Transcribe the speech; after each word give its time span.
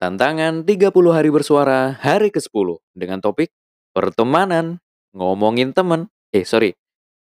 Tantangan 0.00 0.64
30 0.64 0.96
hari 1.12 1.28
bersuara 1.28 1.92
hari 1.92 2.32
ke-10 2.32 2.80
dengan 2.96 3.20
topik 3.20 3.52
pertemanan. 3.92 4.80
Ngomongin 5.12 5.76
temen. 5.76 6.08
Eh, 6.32 6.48
sorry. 6.48 6.72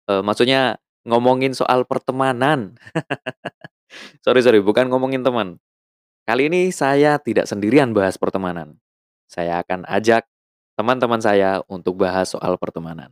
Eh, 0.07 0.23
maksudnya 0.23 0.79
ngomongin 1.03 1.51
soal 1.51 1.83
pertemanan. 1.83 2.79
sorry, 4.23 4.39
sorry. 4.39 4.63
Bukan 4.63 4.87
ngomongin 4.87 5.19
teman. 5.19 5.59
Kali 6.23 6.47
ini 6.47 6.71
saya 6.71 7.19
tidak 7.19 7.51
sendirian 7.51 7.91
bahas 7.91 8.15
pertemanan. 8.15 8.79
Saya 9.27 9.59
akan 9.59 9.83
ajak 9.91 10.23
teman-teman 10.79 11.19
saya 11.19 11.59
untuk 11.67 11.99
bahas 11.99 12.31
soal 12.31 12.55
pertemanan. 12.55 13.11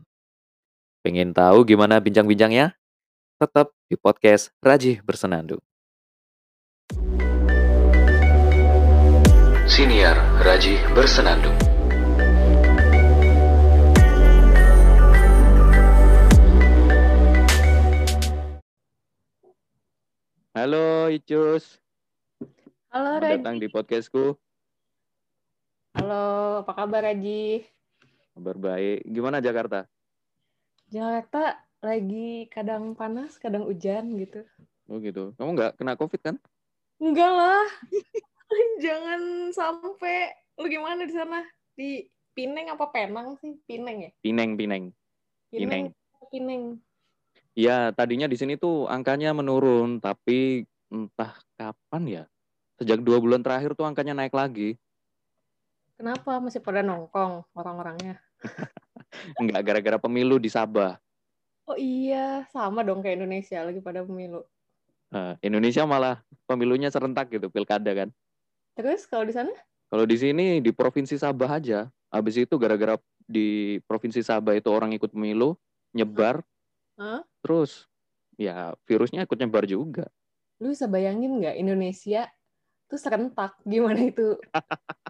Pengen 1.04 1.36
tahu 1.36 1.68
gimana 1.68 2.00
bincang-bincangnya? 2.00 2.80
Tetap 3.44 3.76
di 3.92 4.00
podcast 4.00 4.56
Rajih 4.64 5.04
Bersenandung. 5.04 5.60
Siniar 9.80 10.20
Raji 10.44 10.76
Bersenandung. 10.92 11.56
Halo 20.52 21.08
Icus. 21.08 21.80
Halo 22.92 23.24
Selamat 23.24 23.24
Raji. 23.24 23.32
datang 23.40 23.56
di 23.56 23.68
podcastku. 23.72 24.36
Halo, 25.96 26.60
apa 26.68 26.72
kabar 26.76 27.16
Raji? 27.16 27.64
Kabar 28.36 28.60
baik. 28.60 29.08
Gimana 29.08 29.40
Jakarta? 29.40 29.88
Jakarta 30.92 31.56
lagi 31.80 32.52
kadang 32.52 33.00
panas, 33.00 33.40
kadang 33.40 33.64
hujan 33.64 34.12
gitu. 34.20 34.44
Oh 34.92 35.00
gitu. 35.00 35.32
Kamu 35.40 35.56
nggak 35.56 35.80
kena 35.80 35.96
covid 35.96 36.20
kan? 36.20 36.36
Enggak 37.00 37.32
lah. 37.32 37.64
Jangan 38.86 39.52
sampai 39.54 40.34
lu 40.58 40.68
gimana 40.68 41.06
di 41.06 41.14
sana? 41.14 41.46
Di 41.78 42.06
Pineng 42.34 42.72
apa 42.72 42.88
Penang 42.90 43.36
sih? 43.44 43.58
Pineng 43.68 44.08
ya? 44.08 44.12
Pineng, 44.24 44.56
Pineng. 44.56 44.96
Pineng. 45.52 45.92
Pineng. 46.30 46.64
Ya, 47.58 47.92
tadinya 47.92 48.30
di 48.30 48.38
sini 48.40 48.56
tuh 48.56 48.88
angkanya 48.88 49.36
menurun, 49.36 50.00
tapi 50.00 50.64
entah 50.88 51.36
kapan 51.60 52.04
ya. 52.08 52.24
Sejak 52.80 53.04
dua 53.04 53.20
bulan 53.20 53.44
terakhir 53.44 53.76
tuh 53.76 53.84
angkanya 53.84 54.16
naik 54.16 54.32
lagi. 54.32 54.80
Kenapa 56.00 56.40
masih 56.40 56.64
pada 56.64 56.80
nongkrong 56.80 57.44
orang-orangnya? 57.52 58.24
Enggak 59.42 59.68
gara-gara 59.68 59.98
pemilu 60.00 60.40
di 60.40 60.48
Sabah. 60.48 60.96
Oh 61.68 61.76
iya, 61.76 62.48
sama 62.56 62.88
dong 62.88 63.04
kayak 63.04 63.20
Indonesia 63.20 63.60
lagi 63.68 63.84
pada 63.84 64.08
pemilu. 64.08 64.48
Eh, 65.12 65.34
Indonesia 65.44 65.84
malah 65.84 66.24
pemilunya 66.48 66.88
serentak 66.88 67.28
gitu, 67.36 67.52
pilkada 67.52 67.92
kan. 67.92 68.10
Terus 68.80 69.04
kalau 69.12 69.28
di 69.28 69.36
sana? 69.36 69.52
Kalau 69.92 70.08
di 70.08 70.16
sini 70.16 70.64
di 70.64 70.72
provinsi 70.72 71.20
Sabah 71.20 71.60
aja. 71.60 71.92
Habis 72.08 72.48
itu 72.48 72.56
gara-gara 72.56 72.96
di 73.28 73.76
provinsi 73.84 74.24
Sabah 74.24 74.56
itu 74.56 74.72
orang 74.72 74.96
ikut 74.96 75.12
pemilu, 75.12 75.60
nyebar, 75.92 76.40
Hah? 76.96 77.22
terus 77.44 77.92
ya 78.40 78.72
virusnya 78.88 79.28
ikut 79.28 79.36
nyebar 79.36 79.68
juga. 79.68 80.08
Lu 80.64 80.72
bisa 80.72 80.88
bayangin 80.88 81.44
nggak 81.44 81.60
Indonesia 81.60 82.32
tuh 82.88 82.96
serentak 82.96 83.60
gimana 83.68 84.00
itu 84.00 84.40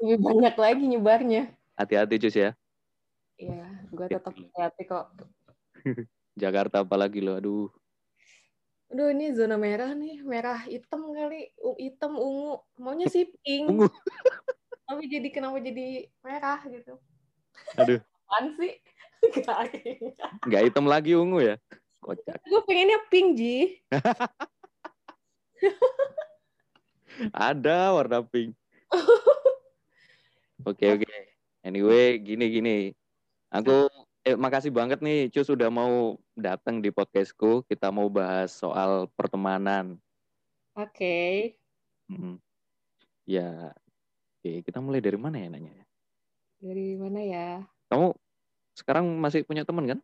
lebih 0.02 0.18
banyak 0.18 0.56
lagi 0.58 0.86
nyebarnya? 0.90 1.54
Hati-hati 1.78 2.18
Cus 2.26 2.36
ya. 2.36 2.52
Iya, 3.38 3.70
gue 3.94 4.06
tetap 4.10 4.34
hati 4.34 4.84
kok. 4.90 5.14
Jakarta 6.42 6.82
apalagi 6.82 7.22
lo, 7.22 7.38
aduh. 7.38 7.70
Aduh, 8.90 9.14
ini 9.14 9.30
zona 9.38 9.54
merah 9.54 9.94
nih, 9.94 10.26
merah 10.26 10.66
hitam 10.66 11.14
kali, 11.14 11.54
hitam 11.78 12.18
ungu. 12.18 12.58
Maunya 12.82 13.06
sih 13.06 13.30
pink. 13.46 13.70
Ungu. 13.70 13.86
Tapi 14.90 15.06
jadi 15.06 15.30
kenapa 15.30 15.62
jadi 15.62 16.10
merah 16.26 16.58
gitu? 16.66 16.98
Aduh. 17.78 18.02
Apaan 18.30 18.58
sih? 18.58 18.74
Gak. 20.50 20.62
Hitam 20.66 20.90
lagi 20.90 21.14
ungu 21.14 21.42
ya. 21.42 21.62
Kocak. 22.02 22.42
Gue 22.46 22.62
pengennya 22.66 22.98
pink, 23.14 23.38
Ji. 23.38 23.78
Ada 27.34 27.94
warna 27.94 28.26
pink. 28.26 28.58
Oke 30.66 30.86
oke. 30.98 31.10
Anyway, 31.62 32.18
gini 32.22 32.46
gini. 32.50 32.78
Aku 33.54 33.90
eh, 34.30 34.38
makasih 34.38 34.70
banget 34.70 35.02
nih 35.02 35.34
Cus 35.34 35.50
sudah 35.50 35.74
mau 35.74 36.22
datang 36.38 36.86
di 36.86 36.94
podcastku. 36.94 37.66
Kita 37.66 37.90
mau 37.90 38.06
bahas 38.14 38.54
soal 38.54 39.10
pertemanan. 39.18 39.98
Oke. 40.78 41.58
Hmm. 42.06 42.38
Ya, 43.26 43.74
oke. 44.38 44.62
Kita 44.62 44.78
mulai 44.78 45.02
dari 45.02 45.18
mana 45.18 45.42
ya 45.42 45.50
nanya? 45.50 45.74
Dari 46.62 46.94
mana 46.94 47.20
ya? 47.26 47.48
Kamu 47.90 48.14
sekarang 48.78 49.06
masih 49.18 49.42
punya 49.50 49.66
teman 49.66 49.98
kan? 49.98 50.00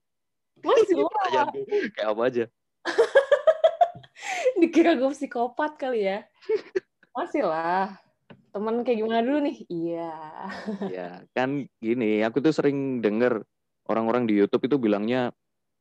Masih 0.66 1.06
Kayak 1.96 2.10
apa 2.10 2.22
aja? 2.26 2.46
Dikira 4.62 4.98
gue 4.98 5.12
psikopat 5.14 5.78
kali 5.78 6.10
ya. 6.10 6.26
Masih 7.16 7.48
lah. 7.48 7.96
Temen 8.52 8.84
kayak 8.84 9.00
gimana 9.00 9.20
dulu 9.24 9.40
nih? 9.48 9.58
Iya. 9.72 10.16
Ya, 10.92 11.10
kan 11.32 11.68
gini, 11.80 12.24
aku 12.24 12.44
tuh 12.44 12.52
sering 12.52 13.00
denger 13.00 13.44
orang-orang 13.86 14.26
di 14.26 14.34
YouTube 14.38 14.66
itu 14.66 14.78
bilangnya 14.82 15.32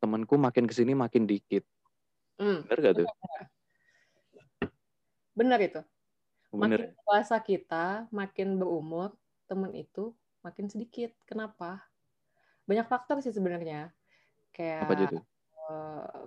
temanku 0.00 0.36
makin 0.36 0.68
ke 0.68 0.74
sini 0.76 0.92
makin 0.92 1.24
dikit. 1.24 1.64
Hmm, 2.36 2.66
Bener 2.66 2.78
gak 2.80 2.94
tuh? 3.00 3.08
bener 5.34 5.58
itu. 5.66 5.80
Bener. 6.54 6.78
Makin 6.78 6.94
dewasa 6.94 7.36
kita, 7.42 8.06
makin 8.14 8.60
berumur, 8.60 9.10
temen 9.50 9.74
itu 9.74 10.14
makin 10.46 10.70
sedikit. 10.70 11.10
Kenapa? 11.26 11.82
Banyak 12.68 12.86
faktor 12.86 13.18
sih 13.24 13.34
sebenarnya. 13.34 13.90
Kayak 14.54 14.86
Apa 14.86 14.94
eh, 14.94 15.18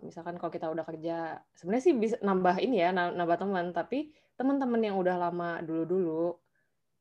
misalkan 0.04 0.36
kalau 0.36 0.52
kita 0.52 0.68
udah 0.68 0.84
kerja, 0.84 1.40
sebenarnya 1.56 1.84
sih 1.86 1.96
bisa 1.96 2.16
nambah 2.20 2.60
ini 2.60 2.84
ya, 2.84 2.90
na- 2.92 3.16
nambah 3.16 3.38
teman. 3.40 3.72
Tapi 3.72 4.12
teman-teman 4.36 4.82
yang 4.84 5.00
udah 5.00 5.16
lama 5.16 5.64
dulu-dulu, 5.64 6.36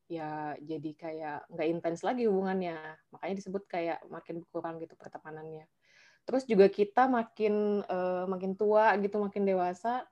ya 0.07 0.55
jadi 0.63 0.91
kayak 0.95 1.39
nggak 1.51 1.69
intens 1.69 2.01
lagi 2.07 2.27
hubungannya. 2.31 2.79
Makanya 3.15 3.35
disebut 3.39 3.63
kayak 3.67 3.99
makin 4.09 4.43
berkurang 4.43 4.79
gitu 4.83 4.95
pertemanannya. 4.99 5.67
Terus 6.27 6.43
juga 6.47 6.67
kita 6.71 7.07
makin 7.11 7.85
eh, 7.87 8.25
makin 8.27 8.53
tua 8.59 8.95
gitu, 9.03 9.19
makin 9.23 9.43
dewasa, 9.47 10.07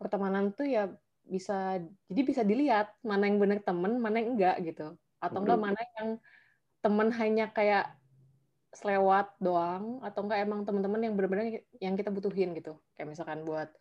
pertemanan 0.00 0.54
tuh 0.54 0.66
ya 0.68 0.82
bisa 1.28 1.82
jadi 2.08 2.22
bisa 2.24 2.42
dilihat 2.46 2.96
mana 3.04 3.28
yang 3.28 3.38
benar 3.42 3.60
temen, 3.60 4.00
mana 4.00 4.16
yang 4.22 4.30
enggak 4.38 4.56
gitu. 4.64 4.96
Atau 5.20 5.44
enggak 5.44 5.60
mana 5.60 5.80
yang 5.98 6.08
temen 6.84 7.08
hanya 7.12 7.50
kayak 7.52 7.98
selewat 8.72 9.34
doang 9.40 10.00
atau 10.04 10.20
enggak 10.28 10.40
emang 10.44 10.60
teman-teman 10.68 11.00
yang 11.04 11.14
benar-benar 11.16 11.46
yang 11.80 11.94
kita 11.96 12.10
butuhin 12.12 12.52
gitu. 12.56 12.80
Kayak 12.96 13.08
misalkan 13.16 13.42
buat 13.44 13.72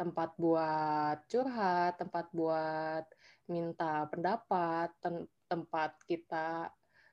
tempat 0.00 0.32
buat 0.40 1.18
curhat, 1.28 2.00
tempat 2.00 2.32
buat 2.32 3.04
minta 3.50 4.06
pendapat, 4.06 4.94
tem- 5.02 5.26
tempat 5.50 5.98
kita 6.06 6.70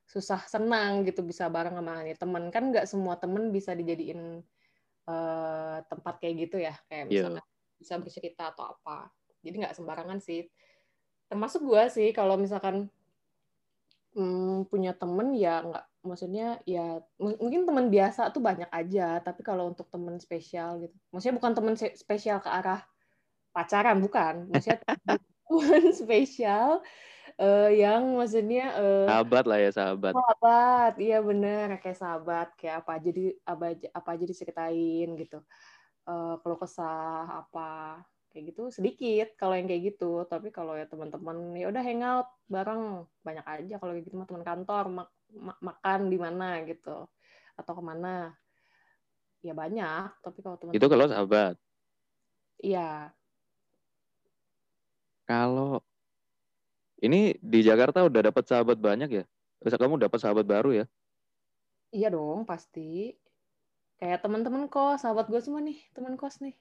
susah 0.08 0.40
senang 0.48 1.04
gitu 1.04 1.26
bisa 1.26 1.50
bareng 1.50 1.76
sama 1.76 2.06
nih 2.06 2.16
temen. 2.16 2.48
Kan 2.54 2.72
nggak 2.72 2.86
semua 2.88 3.18
temen 3.18 3.50
bisa 3.52 3.74
dijadiin 3.74 4.46
eh, 5.08 5.78
tempat 5.88 6.20
kayak 6.22 6.36
gitu 6.48 6.58
ya 6.62 6.76
kayak 6.88 7.10
Iya. 7.10 7.28
misalkan 7.28 7.46
bisa 7.82 7.94
bercerita 8.00 8.44
atau 8.54 8.76
apa. 8.78 9.10
Jadi 9.42 9.56
nggak 9.66 9.76
sembarangan 9.76 10.20
sih. 10.22 10.46
Termasuk 11.28 11.66
gua 11.66 11.92
sih 11.92 12.12
kalau 12.16 12.40
misalkan 12.40 12.88
hmm, 14.16 14.68
punya 14.72 14.96
temen 14.96 15.36
ya 15.36 15.64
nggak 15.64 15.86
maksudnya 16.08 16.64
ya 16.64 17.04
mungkin 17.20 17.68
teman 17.68 17.92
biasa 17.92 18.32
tuh 18.32 18.40
banyak 18.40 18.72
aja 18.72 19.20
tapi 19.20 19.44
kalau 19.44 19.72
untuk 19.72 19.88
temen 19.92 20.16
spesial 20.24 20.80
gitu. 20.84 20.96
Maksudnya 21.12 21.36
bukan 21.40 21.52
temen 21.56 21.76
se- 21.76 21.98
spesial 22.00 22.40
ke 22.40 22.48
arah 22.48 22.80
pacaran 23.52 24.00
bukan. 24.00 24.48
Maksudnya 24.48 24.80
temen 25.60 25.84
spesial 26.02 26.70
eh, 27.42 27.70
yang 27.82 28.02
maksudnya 28.20 28.64
eh, 28.78 29.06
Sahabat 29.10 29.44
lah 29.50 29.58
ya 29.62 29.72
sahabat. 29.74 30.14
sahabat. 30.14 30.92
Iya 31.02 31.18
bener 31.26 31.66
kayak 31.84 31.98
sahabat 32.00 32.48
kayak 32.60 32.76
apa 32.86 32.92
aja 32.98 33.10
di 33.14 33.24
apa 33.46 33.64
aja, 33.74 33.88
apa 33.94 34.10
aja 34.16 34.26
diceritain 34.26 35.08
gitu. 35.20 35.38
Eh 36.08 36.34
kalau 36.42 36.58
kesah 36.62 37.46
apa 37.46 37.70
kayak 38.32 38.44
gitu 38.54 38.62
sedikit 38.72 39.28
kalau 39.40 39.54
yang 39.58 39.68
kayak 39.70 39.84
gitu. 39.94 40.24
Tapi 40.32 40.48
kalau 40.56 40.74
ya 40.80 40.86
teman-teman 40.88 41.38
ya 41.60 41.66
udah 41.72 41.84
hangout 41.84 42.28
bareng. 42.48 42.84
Banyak 43.26 43.46
aja 43.46 43.74
kalau 43.82 43.92
kayak 43.96 44.06
gitu 44.08 44.16
mah 44.20 44.28
teman 44.30 44.46
kantor 44.46 44.84
mak- 44.90 45.16
ma- 45.34 45.62
makan 45.62 46.00
di 46.12 46.18
mana 46.18 46.64
gitu 46.70 47.06
atau 47.60 47.74
ke 47.78 47.84
mana. 47.84 48.34
Ya 49.46 49.54
banyak 49.54 50.10
tapi 50.26 50.40
kalau 50.42 50.58
teman 50.58 50.74
Itu 50.74 50.88
kalau 50.90 51.06
sahabat. 51.08 51.56
iya 52.58 53.14
Kalau 55.28 55.84
ini 57.04 57.36
di 57.44 57.60
Jakarta 57.62 58.02
udah 58.08 58.22
dapat 58.32 58.44
sahabat 58.48 58.80
banyak 58.80 59.10
ya? 59.12 59.24
Terus 59.62 59.74
kamu 59.78 60.02
dapat 60.02 60.20
sahabat 60.22 60.46
baru 60.48 60.72
ya? 60.84 60.86
iya 61.96 62.08
dong 62.12 62.44
pasti. 62.48 63.16
Kayak 63.98 64.22
teman-teman 64.24 64.70
kos 64.70 65.02
sahabat 65.02 65.26
gue 65.32 65.42
semua 65.42 65.62
nih 65.64 65.78
teman 65.96 66.14
kos 66.20 66.40
nih. 66.44 66.56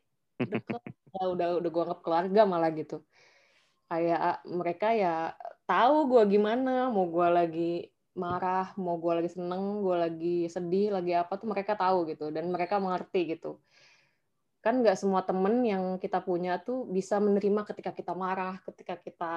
Deket. 0.50 0.82
Ya 1.14 1.24
udah 1.34 1.48
udah 1.60 1.70
gue 1.74 1.82
anggap 1.86 2.00
keluarga 2.04 2.42
malah 2.48 2.70
gitu. 2.72 3.04
Kayak 3.90 4.42
mereka 4.48 4.88
ya 4.96 5.36
tahu 5.68 5.96
gue 6.16 6.22
gimana 6.38 6.90
mau 6.90 7.06
gue 7.10 7.28
lagi 7.30 7.72
marah 8.16 8.72
mau 8.80 8.96
gue 8.96 9.12
lagi 9.20 9.30
seneng 9.36 9.84
gue 9.84 9.96
lagi 10.04 10.36
sedih 10.48 10.88
lagi 10.96 11.12
apa 11.12 11.32
tuh 11.40 11.48
mereka 11.52 11.72
tahu 11.76 12.08
gitu. 12.10 12.32
Dan 12.34 12.50
mereka 12.54 12.80
mengerti 12.80 13.36
gitu 13.36 13.60
kan 14.66 14.82
nggak 14.82 14.98
semua 14.98 15.22
temen 15.22 15.62
yang 15.62 15.94
kita 16.02 16.18
punya 16.18 16.58
tuh 16.58 16.90
bisa 16.90 17.22
menerima 17.22 17.62
ketika 17.62 17.94
kita 17.94 18.18
marah 18.18 18.58
ketika 18.66 18.98
kita 18.98 19.32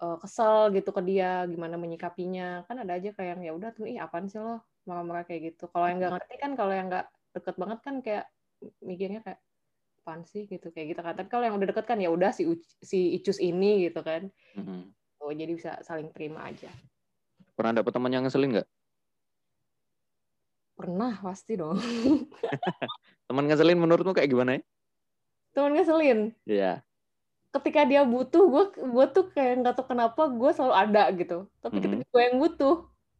uh, 0.00 0.16
kesel 0.16 0.72
gitu 0.72 0.88
ke 0.96 1.04
dia 1.04 1.44
gimana 1.44 1.76
menyikapinya. 1.76 2.64
Kan 2.64 2.80
ada 2.80 2.96
aja 2.96 3.12
kayak 3.12 3.44
ya 3.44 3.52
udah 3.52 3.76
tuh 3.76 3.84
ih 3.84 4.00
apaan 4.00 4.32
sih 4.32 4.40
lo 4.40 4.64
marah-marah 4.88 5.28
kayak 5.28 5.52
gitu. 5.52 5.68
Kalau 5.68 5.84
yang 5.92 6.00
nggak 6.00 6.12
ngerti 6.16 6.34
kan 6.40 6.50
kalau 6.56 6.72
yang 6.72 6.88
nggak 6.88 7.06
deket 7.36 7.54
banget 7.60 7.78
kan 7.84 7.94
kayak 8.00 8.24
mikirnya 8.80 9.20
kayak 9.20 9.40
apaan 10.00 10.24
sih? 10.24 10.48
Gitu 10.48 10.72
kayak 10.72 10.96
gitu 10.96 11.00
kan. 11.04 11.14
Tapi 11.20 11.28
kalau 11.28 11.44
yang 11.44 11.56
udah 11.60 11.68
deket 11.68 11.84
kan 11.84 12.00
ya 12.00 12.08
udah 12.08 12.32
si 12.32 12.48
si 12.80 13.20
icus 13.20 13.36
ini 13.44 13.92
gitu 13.92 14.00
kan. 14.00 14.32
Mm-hmm. 14.56 14.80
oh 15.22 15.30
jadi 15.30 15.52
bisa 15.52 15.78
saling 15.84 16.08
terima 16.16 16.48
aja. 16.48 16.72
Pernah 17.52 17.84
dapet 17.84 17.92
teman 17.92 18.08
yang 18.08 18.24
ngeselin 18.24 18.56
nggak 18.56 18.68
pernah 20.76 21.12
pasti 21.20 21.54
dong. 21.56 21.78
Teman 23.28 23.44
ngeselin 23.48 23.78
menurutmu 23.78 24.12
kayak 24.16 24.30
gimana 24.30 24.50
ya? 24.58 24.62
Teman 25.52 25.72
ngeselin? 25.76 26.32
Iya. 26.48 26.60
Yeah. 26.60 26.76
ketika 27.52 27.84
dia 27.84 28.00
butuh 28.08 28.48
gue 28.48 28.64
gue 28.80 29.06
tuh 29.12 29.28
kayak 29.28 29.60
nggak 29.60 29.74
tahu 29.76 29.92
kenapa 29.92 30.24
gue 30.24 30.50
selalu 30.56 30.72
ada 30.72 31.04
gitu. 31.12 31.44
Tapi 31.60 31.76
mm-hmm. 31.76 31.84
ketika 31.84 32.04
gue 32.08 32.22
yang 32.24 32.36
butuh 32.40 32.74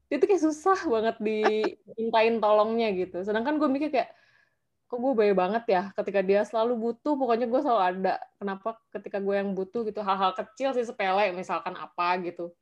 itu 0.09 0.25
kayak 0.25 0.43
susah 0.49 0.79
banget 0.89 1.17
dimintain 1.21 2.41
tolongnya 2.45 2.89
gitu. 2.97 3.21
Sedangkan 3.21 3.61
gue 3.61 3.69
mikir 3.69 3.93
kayak 3.93 4.09
kok 4.89 4.97
gue 4.97 5.13
baik 5.13 5.37
banget 5.37 5.65
ya? 5.69 5.83
Ketika 5.93 6.25
dia 6.25 6.49
selalu 6.49 6.81
butuh 6.81 7.13
pokoknya 7.13 7.45
gue 7.45 7.61
selalu 7.61 7.83
ada. 7.85 8.15
Kenapa 8.41 8.81
ketika 8.97 9.21
gue 9.21 9.37
yang 9.37 9.53
butuh 9.53 9.85
gitu? 9.85 10.01
Hal-hal 10.01 10.33
kecil 10.33 10.73
sih 10.73 10.89
sepele 10.89 11.37
misalkan 11.37 11.77
apa 11.77 12.17
gitu. 12.25 12.57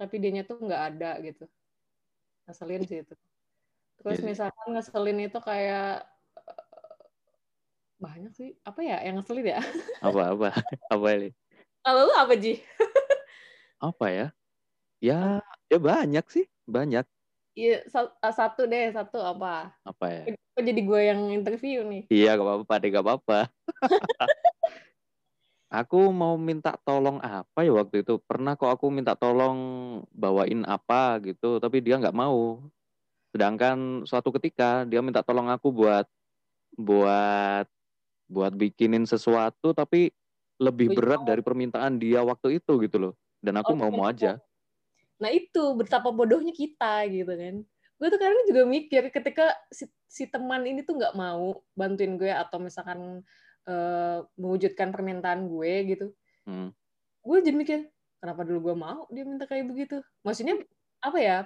Tapi 0.00 0.16
dianya 0.16 0.48
tuh 0.48 0.56
nggak 0.56 0.82
ada 0.96 1.20
gitu. 1.20 1.44
Ngeselin 2.48 2.88
sih 2.88 3.04
itu 3.04 3.12
terus 4.00 4.18
yeah. 4.20 4.28
misalkan 4.32 4.68
ngeselin 4.72 5.18
itu 5.20 5.38
kayak 5.44 6.08
eh, 6.36 6.64
banyak 8.00 8.32
sih 8.32 8.50
apa 8.64 8.80
ya 8.80 8.96
yang 9.04 9.20
ngeselin 9.20 9.46
ya 9.56 9.60
apa 10.06 10.22
apa 10.32 10.48
apa 10.88 11.06
ini 11.16 11.30
kalau 11.84 12.08
lu 12.08 12.14
apa 12.16 12.34
Ji 12.36 12.60
apa 13.92 14.06
ya 14.08 14.26
ya 15.00 15.40
ya 15.68 15.78
banyak 15.78 16.24
sih 16.28 16.44
banyak 16.64 17.04
Iya, 17.58 17.82
satu 18.30 18.64
deh, 18.70 18.94
satu 18.94 19.18
apa? 19.18 19.74
Apa 19.82 20.06
ya? 20.06 20.22
Kok 20.54 20.62
jadi 20.62 20.80
gue 20.80 21.00
yang 21.02 21.20
interview 21.34 21.82
nih? 21.82 22.02
Iya, 22.06 22.38
gak 22.38 22.46
apa-apa 22.46 22.74
deh, 22.78 22.88
gak 22.94 23.04
apa-apa. 23.04 23.38
aku 25.80 25.98
mau 26.14 26.38
minta 26.38 26.78
tolong 26.86 27.18
apa 27.18 27.66
ya 27.66 27.74
waktu 27.74 28.06
itu? 28.06 28.22
Pernah 28.22 28.54
kok 28.54 28.70
aku 28.70 28.88
minta 28.94 29.18
tolong 29.18 29.58
bawain 30.14 30.62
apa 30.62 31.18
gitu, 31.26 31.58
tapi 31.58 31.82
dia 31.82 31.98
nggak 31.98 32.14
mau. 32.14 32.62
Sedangkan 33.30 34.02
suatu 34.06 34.34
ketika 34.34 34.82
dia 34.86 34.98
minta 35.00 35.22
tolong 35.22 35.46
aku 35.50 35.70
buat 35.70 36.06
buat 36.74 37.66
buat 38.30 38.52
bikinin 38.54 39.06
sesuatu, 39.06 39.74
tapi 39.74 40.14
lebih 40.60 40.92
berat 40.92 41.24
dari 41.24 41.40
permintaan 41.40 41.96
dia 41.98 42.22
waktu 42.22 42.62
itu 42.62 42.78
gitu 42.84 42.96
loh. 42.98 43.14
Dan 43.40 43.58
aku 43.58 43.72
mau-mau 43.72 44.06
aja. 44.06 44.36
Nah 45.20 45.30
itu 45.32 45.76
betapa 45.76 46.12
bodohnya 46.12 46.52
kita 46.52 47.08
gitu 47.08 47.32
kan. 47.32 47.56
Gue 48.00 48.08
tuh 48.08 48.16
kadang 48.16 48.44
juga 48.48 48.62
mikir 48.64 49.12
ketika 49.12 49.52
si, 49.68 49.84
si 50.08 50.24
teman 50.24 50.64
ini 50.64 50.80
tuh 50.84 50.96
nggak 50.96 51.12
mau 51.12 51.60
bantuin 51.76 52.16
gue 52.16 52.32
atau 52.32 52.56
misalkan 52.56 53.20
uh, 53.68 54.24
mewujudkan 54.40 54.88
permintaan 54.88 55.44
gue 55.48 55.72
gitu. 55.96 56.06
Hmm. 56.48 56.72
Gue 57.20 57.44
jadi 57.44 57.56
mikir 57.56 57.78
kenapa 58.20 58.44
dulu 58.48 58.72
gue 58.72 58.76
mau 58.76 59.04
dia 59.12 59.24
minta 59.28 59.44
kayak 59.44 59.68
begitu. 59.68 60.00
Maksudnya 60.24 60.56
apa 61.04 61.18
ya? 61.20 61.38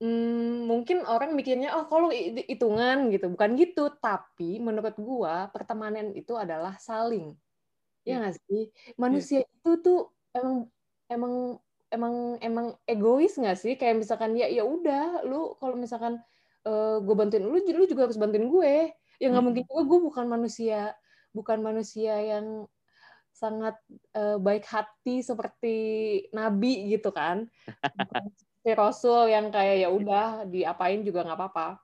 Hmm, 0.00 0.64
mungkin 0.64 1.04
orang 1.04 1.36
mikirnya 1.36 1.76
oh 1.76 1.84
kalau 1.84 2.08
hitungan 2.48 3.12
gitu. 3.12 3.28
Bukan 3.28 3.50
gitu. 3.60 3.92
Tapi 4.00 4.56
menurut 4.56 4.96
gue 4.96 5.34
pertemanan 5.52 6.16
itu 6.16 6.32
adalah 6.34 6.80
saling. 6.80 7.36
Ya 8.08 8.20
nggak 8.24 8.40
sih? 8.48 8.72
Manusia 8.96 9.44
yeah. 9.44 9.52
itu 9.60 9.70
tuh 9.84 10.00
emang 10.32 10.56
emang 11.12 11.34
emang 11.92 12.14
emang 12.40 12.66
egois 12.88 13.36
nggak 13.36 13.58
sih? 13.60 13.76
Kayak 13.76 14.00
misalkan 14.00 14.32
ya 14.40 14.48
ya 14.48 14.64
udah 14.64 15.20
lu 15.28 15.52
kalau 15.60 15.76
misalkan 15.76 16.16
uh, 16.64 16.96
eh, 16.96 16.96
gue 17.04 17.14
bantuin 17.14 17.44
lu 17.44 17.60
lu 17.60 17.84
juga 17.84 18.08
harus 18.08 18.16
bantuin 18.16 18.48
gue. 18.48 18.74
Ya 19.20 19.28
nggak 19.28 19.36
hmm. 19.36 19.46
mungkin 19.52 19.64
juga 19.68 19.82
gue 19.84 20.00
bukan 20.08 20.26
manusia 20.32 20.96
bukan 21.30 21.58
manusia 21.62 22.18
yang 22.18 22.66
sangat 23.30 23.78
uh, 24.18 24.36
baik 24.36 24.66
hati 24.66 25.22
seperti 25.22 25.76
nabi 26.34 26.92
gitu 26.92 27.14
kan 27.14 27.46
seperti 28.60 28.76
rasul 28.76 29.24
yang 29.32 29.48
kayak 29.48 29.76
ya 29.80 29.88
udah 29.88 30.44
diapain 30.44 31.00
juga 31.00 31.24
nggak 31.24 31.38
apa-apa 31.40 31.80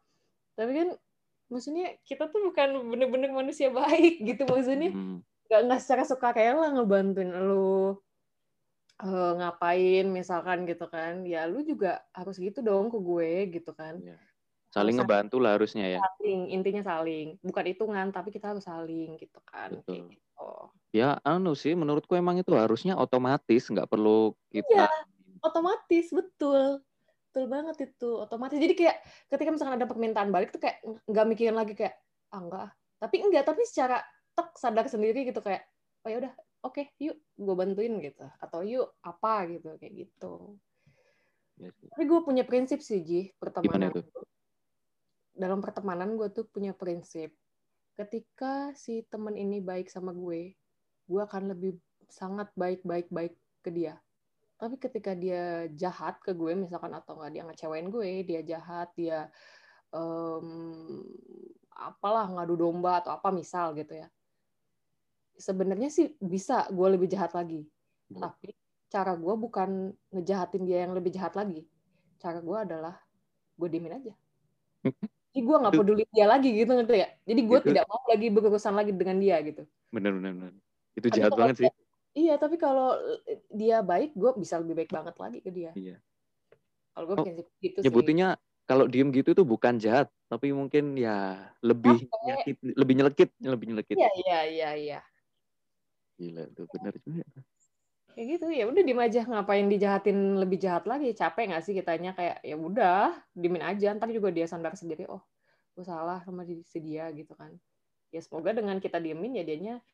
tapi 0.61 0.73
kan 0.77 0.89
maksudnya 1.49 1.97
kita 2.05 2.29
tuh 2.29 2.53
bukan 2.53 2.93
bener-bener 2.93 3.33
manusia 3.33 3.73
baik 3.73 4.21
gitu 4.29 4.45
maksudnya 4.45 4.93
hmm. 4.93 5.25
nggak 5.49 5.61
nggak 5.73 5.81
secara 5.81 6.05
suka 6.05 6.37
sukarela 6.37 6.69
ngebantuin 6.77 7.33
lu 7.33 7.97
uh, 9.01 9.33
ngapain 9.41 10.05
misalkan 10.13 10.69
gitu 10.69 10.85
kan 10.93 11.25
ya 11.25 11.49
lu 11.49 11.65
juga 11.65 12.05
harus 12.13 12.37
gitu 12.37 12.61
dong 12.61 12.93
ke 12.93 12.99
gue 13.01 13.33
gitu 13.57 13.73
kan 13.73 13.97
ya. 14.05 14.21
saling 14.69 15.01
ngebantu 15.01 15.41
lah 15.41 15.57
harusnya 15.57 15.97
ya 15.97 16.01
saling 16.05 16.53
intinya 16.53 16.85
saling 16.85 17.41
bukan 17.41 17.65
hitungan 17.73 18.13
tapi 18.13 18.29
kita 18.29 18.53
harus 18.53 18.69
saling 18.69 19.17
gitu 19.17 19.41
kan 19.49 19.73
Betul. 19.73 20.13
gitu. 20.13 20.53
ya 20.93 21.17
anu 21.25 21.57
sih 21.57 21.73
menurutku 21.73 22.13
emang 22.13 22.37
itu 22.37 22.53
harusnya 22.53 23.01
otomatis 23.01 23.65
nggak 23.73 23.89
perlu 23.89 24.37
kita 24.53 24.85
ya, 24.85 25.16
otomatis 25.43 26.07
betul. 26.13 26.81
Betul 27.31 27.45
banget 27.53 27.77
itu 27.93 28.11
otomatis. 28.17 28.57
Jadi 28.57 28.75
kayak 28.77 28.97
ketika 29.29 29.51
misalkan 29.53 29.77
ada 29.77 29.89
permintaan 29.89 30.31
balik 30.33 30.55
tuh 30.55 30.61
kayak 30.63 30.81
nggak 31.05 31.27
mikirin 31.29 31.57
lagi 31.57 31.77
kayak 31.77 31.97
ah 32.35 32.43
enggak 32.43 32.69
tapi 32.97 33.17
enggak 33.23 33.45
tapi 33.47 33.63
secara 33.69 34.03
tek 34.35 34.57
sadar 34.57 34.89
sendiri 34.89 35.29
gitu 35.29 35.39
kayak 35.45 35.69
oh 36.03 36.09
ya 36.09 36.17
udah 36.25 36.33
oke 36.65 36.75
okay, 36.75 36.91
yuk 36.99 37.17
gue 37.37 37.55
bantuin 37.55 37.93
gitu. 38.01 38.25
Atau 38.41 38.65
yuk 38.65 38.97
apa? 39.05 39.49
gitu 39.53 39.77
kayak 39.77 39.95
gitu. 40.07 40.57
Ya, 41.57 41.73
tapi 41.73 42.05
gue 42.05 42.21
punya 42.21 42.45
prinsip 42.45 42.85
sih 42.85 43.01
Ji 43.01 43.33
pertemanan 43.41 43.89
dalam 45.37 45.61
pertemanan 45.61 46.17
gue 46.17 46.33
tuh 46.33 46.49
punya 46.49 46.73
prinsip 46.73 47.33
ketika 47.97 48.73
si 48.73 49.05
temen 49.09 49.37
ini 49.37 49.61
baik 49.61 49.93
sama 49.93 50.17
gue 50.17 50.57
gue 51.07 51.21
akan 51.21 51.53
lebih 51.53 51.77
sangat 52.09 52.49
baik 52.57 52.81
baik 52.85 53.09
baik 53.13 53.37
ke 53.61 53.69
dia 53.69 54.01
tapi 54.57 54.81
ketika 54.81 55.13
dia 55.13 55.69
jahat 55.77 56.17
ke 56.25 56.33
gue 56.33 56.57
misalkan 56.57 56.93
atau 56.97 57.21
nggak 57.21 57.33
dia 57.33 57.43
ngecewain 57.45 57.93
gue 57.93 58.25
dia 58.25 58.41
jahat 58.41 58.89
dia 58.97 59.29
um, 59.93 61.05
apalah 61.77 62.25
ngadu 62.33 62.57
domba 62.57 63.05
atau 63.05 63.13
apa 63.13 63.29
misal 63.29 63.77
gitu 63.77 63.93
ya. 64.01 64.09
Sebenarnya 65.37 65.93
sih 65.93 66.17
bisa 66.17 66.65
gue 66.73 66.89
lebih 66.89 67.09
jahat 67.13 67.37
lagi. 67.37 67.69
Hmm. 68.07 68.23
tapi 68.23 68.55
cara 68.87 69.19
gue 69.19 69.35
bukan 69.35 69.91
ngejahatin 70.15 70.63
dia 70.63 70.87
yang 70.87 70.97
lebih 70.97 71.13
jahat 71.13 71.37
lagi. 71.37 71.67
Cara 72.17 72.41
gue 72.41 72.57
adalah 72.57 72.97
gue 73.61 73.69
diemin 73.69 73.99
aja. 74.01 74.15
Jadi 75.37 75.41
gue 75.45 75.57
nggak 75.61 75.75
peduli 75.77 76.05
dia 76.09 76.25
lagi 76.25 76.49
gitu 76.49 76.73
ngerti 76.73 76.97
ya 76.97 77.13
jadi 77.29 77.41
gue 77.45 77.59
tidak 77.61 77.85
mau 77.93 78.01
lagi 78.09 78.27
berurusan 78.33 78.73
lagi 78.73 78.97
dengan 78.97 79.21
dia 79.21 79.37
gitu. 79.45 79.69
Benar 79.93 80.17
benar 80.17 80.33
benar. 80.33 80.53
Itu 80.97 81.07
jahat 81.13 81.37
tapi 81.37 81.41
banget 81.45 81.57
sih 81.61 81.73
iya 82.17 82.35
tapi 82.41 82.57
kalau 82.57 82.97
dia 83.53 83.85
baik 83.85 84.17
gue 84.17 84.31
bisa 84.41 84.57
lebih 84.57 84.83
baik 84.83 84.91
banget 84.91 85.15
lagi 85.21 85.39
ke 85.45 85.53
dia. 85.53 85.71
Iya. 85.77 86.01
Kalau 86.97 87.05
gue 87.13 87.17
oh, 87.21 87.27
gitu 87.61 87.79
nyebutinnya 87.85 88.41
kalau 88.67 88.89
diem 88.89 89.13
gitu 89.15 89.37
itu 89.37 89.45
bukan 89.45 89.79
jahat 89.79 90.11
tapi 90.27 90.51
mungkin 90.51 90.99
ya 90.99 91.39
lebih 91.63 92.09
nyakit, 92.27 92.57
lebih 92.75 92.95
nyelekit 92.99 93.31
lebih 93.39 93.67
nyelekit. 93.71 93.97
Iya 94.01 94.11
iya 94.17 94.39
iya 94.49 94.71
iya. 94.75 95.01
Gila 96.17 96.49
tuh 96.57 96.65
benar 96.73 96.97
juga. 97.05 97.23
Kayak 98.17 98.27
gitu 98.33 98.47
ya 98.49 98.65
udah 98.65 98.83
diem 98.83 99.01
aja. 99.05 99.21
Ngapain 99.29 99.69
dijahatin 99.69 100.41
lebih 100.41 100.57
jahat 100.57 100.89
lagi? 100.89 101.13
Capek 101.13 101.53
nggak 101.53 101.63
sih 101.63 101.77
kitanya? 101.77 102.17
Kayak 102.17 102.41
ya 102.41 102.57
udah 102.57 103.13
dimin 103.37 103.61
aja. 103.61 103.93
Ntar 103.93 104.09
juga 104.09 104.33
dia 104.33 104.49
sadar 104.49 104.73
sendiri 104.73 105.05
oh 105.07 105.21
gue 105.77 105.85
salah 105.85 106.25
sama 106.25 106.49
si 106.49 106.79
dia 106.81 107.13
gitu 107.13 107.37
kan. 107.37 107.53
Ya 108.09 108.25
semoga 108.25 108.57
dengan 108.57 108.81
kita 108.81 108.97
diemin 108.97 109.37
ya 109.37 109.45
dianya 109.45 109.85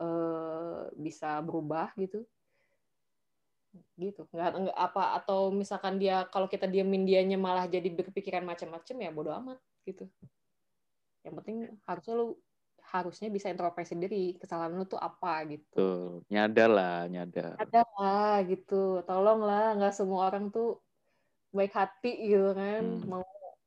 uh, 0.00 0.90
bisa 0.96 1.38
berubah 1.44 1.92
gitu 1.98 2.24
gitu 4.00 4.24
nggak, 4.32 4.50
nggak 4.66 4.78
apa 4.78 5.20
atau 5.22 5.52
misalkan 5.52 6.00
dia 6.00 6.24
kalau 6.32 6.48
kita 6.48 6.64
diemin 6.64 7.04
dianya 7.04 7.36
malah 7.36 7.68
jadi 7.68 7.86
berpikiran 7.92 8.42
macam-macam 8.42 8.96
ya 8.96 9.10
bodo 9.12 9.30
amat 9.44 9.58
gitu 9.84 10.08
yang 11.22 11.34
penting 11.36 11.68
harusnya 11.84 12.14
lu 12.16 12.38
harusnya 12.88 13.28
bisa 13.28 13.52
introspeksi 13.52 13.92
diri 14.00 14.40
kesalahan 14.40 14.72
lu 14.72 14.88
tuh 14.88 14.96
apa 14.96 15.44
gitu. 15.44 15.76
Tuh, 15.76 16.08
nyadar 16.32 16.70
lah, 16.72 16.98
nyadar. 17.04 17.60
Nyadar 17.60 17.88
lah 18.00 18.40
gitu. 18.48 19.04
Tolonglah 19.04 19.76
nggak 19.76 19.92
semua 19.92 20.32
orang 20.32 20.48
tuh 20.48 20.80
baik 21.52 21.76
hati 21.76 22.32
gitu 22.32 22.56
kan. 22.56 22.80
Hmm. 22.80 23.04
Mau 23.04 23.24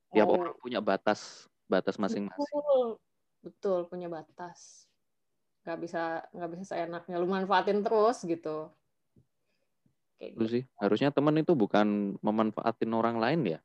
tiap 0.10 0.26
mau... 0.26 0.42
orang 0.42 0.58
punya 0.58 0.82
batas 0.82 1.46
batas 1.70 2.02
masing-masing. 2.02 2.42
Betul. 2.42 2.98
Betul, 3.42 3.80
punya 3.90 4.06
batas. 4.10 4.86
Nggak 5.62 5.78
bisa 5.78 6.02
nggak 6.34 6.50
bisa 6.58 6.64
seenaknya 6.74 7.16
lu 7.22 7.30
manfaatin 7.30 7.86
terus 7.86 8.18
gitu. 8.26 8.74
kayak 10.18 10.32
Itu 10.34 10.42
gitu. 10.42 10.54
sih, 10.58 10.64
harusnya 10.82 11.10
teman 11.14 11.38
itu 11.38 11.54
bukan 11.54 12.18
memanfaatin 12.22 12.92
orang 12.94 13.18
lain 13.22 13.58
ya? 13.58 13.60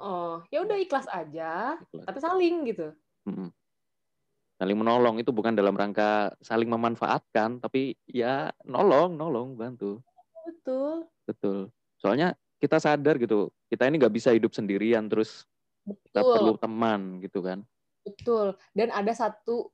Oh, 0.00 0.40
ya 0.48 0.64
udah 0.64 0.76
ikhlas 0.80 1.04
aja, 1.12 1.76
Ikhlas. 1.76 2.04
tapi 2.08 2.18
saling 2.20 2.56
gitu. 2.68 2.96
Mm-mm. 3.28 3.52
Saling 4.56 4.76
menolong 4.80 5.20
itu 5.20 5.28
bukan 5.36 5.52
dalam 5.52 5.76
rangka 5.76 6.32
saling 6.40 6.68
memanfaatkan, 6.72 7.60
tapi 7.60 7.92
ya 8.08 8.48
nolong, 8.64 9.12
nolong, 9.12 9.52
bantu. 9.52 10.00
Betul. 10.48 11.04
Betul. 11.28 11.58
Soalnya 12.00 12.32
kita 12.56 12.80
sadar 12.80 13.20
gitu, 13.20 13.52
kita 13.68 13.84
ini 13.84 14.00
nggak 14.00 14.16
bisa 14.16 14.32
hidup 14.32 14.56
sendirian 14.56 15.12
terus 15.12 15.44
kita 16.08 16.24
Betul. 16.24 16.32
perlu 16.40 16.52
teman 16.56 17.00
gitu 17.20 17.44
kan. 17.44 17.60
Betul. 18.00 18.56
Dan 18.72 18.88
ada 18.96 19.12
satu 19.12 19.68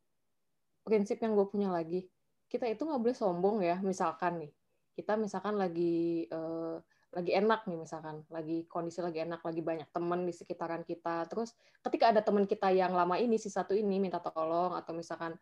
prinsip 0.84 1.18
yang 1.22 1.32
gue 1.38 1.46
punya 1.48 1.70
lagi. 1.72 2.06
Kita 2.50 2.68
itu 2.68 2.84
nggak 2.84 3.00
boleh 3.00 3.16
sombong 3.16 3.56
ya. 3.64 3.80
Misalkan 3.80 4.42
nih, 4.46 4.52
kita 4.98 5.16
misalkan 5.16 5.56
lagi 5.56 6.26
eh, 6.28 6.76
lagi 7.12 7.32
enak 7.36 7.68
nih 7.68 7.78
misalkan, 7.80 8.24
lagi 8.32 8.64
kondisi 8.68 9.00
lagi 9.04 9.20
enak, 9.24 9.44
lagi 9.44 9.60
banyak 9.60 9.88
teman 9.92 10.24
di 10.24 10.32
sekitaran 10.32 10.82
kita. 10.84 11.28
Terus 11.28 11.54
ketika 11.84 12.12
ada 12.12 12.20
teman 12.24 12.44
kita 12.48 12.72
yang 12.72 12.92
lama 12.96 13.16
ini 13.20 13.36
si 13.36 13.48
satu 13.52 13.76
ini 13.76 14.00
minta 14.00 14.20
tolong 14.20 14.76
atau 14.76 14.92
misalkan 14.96 15.36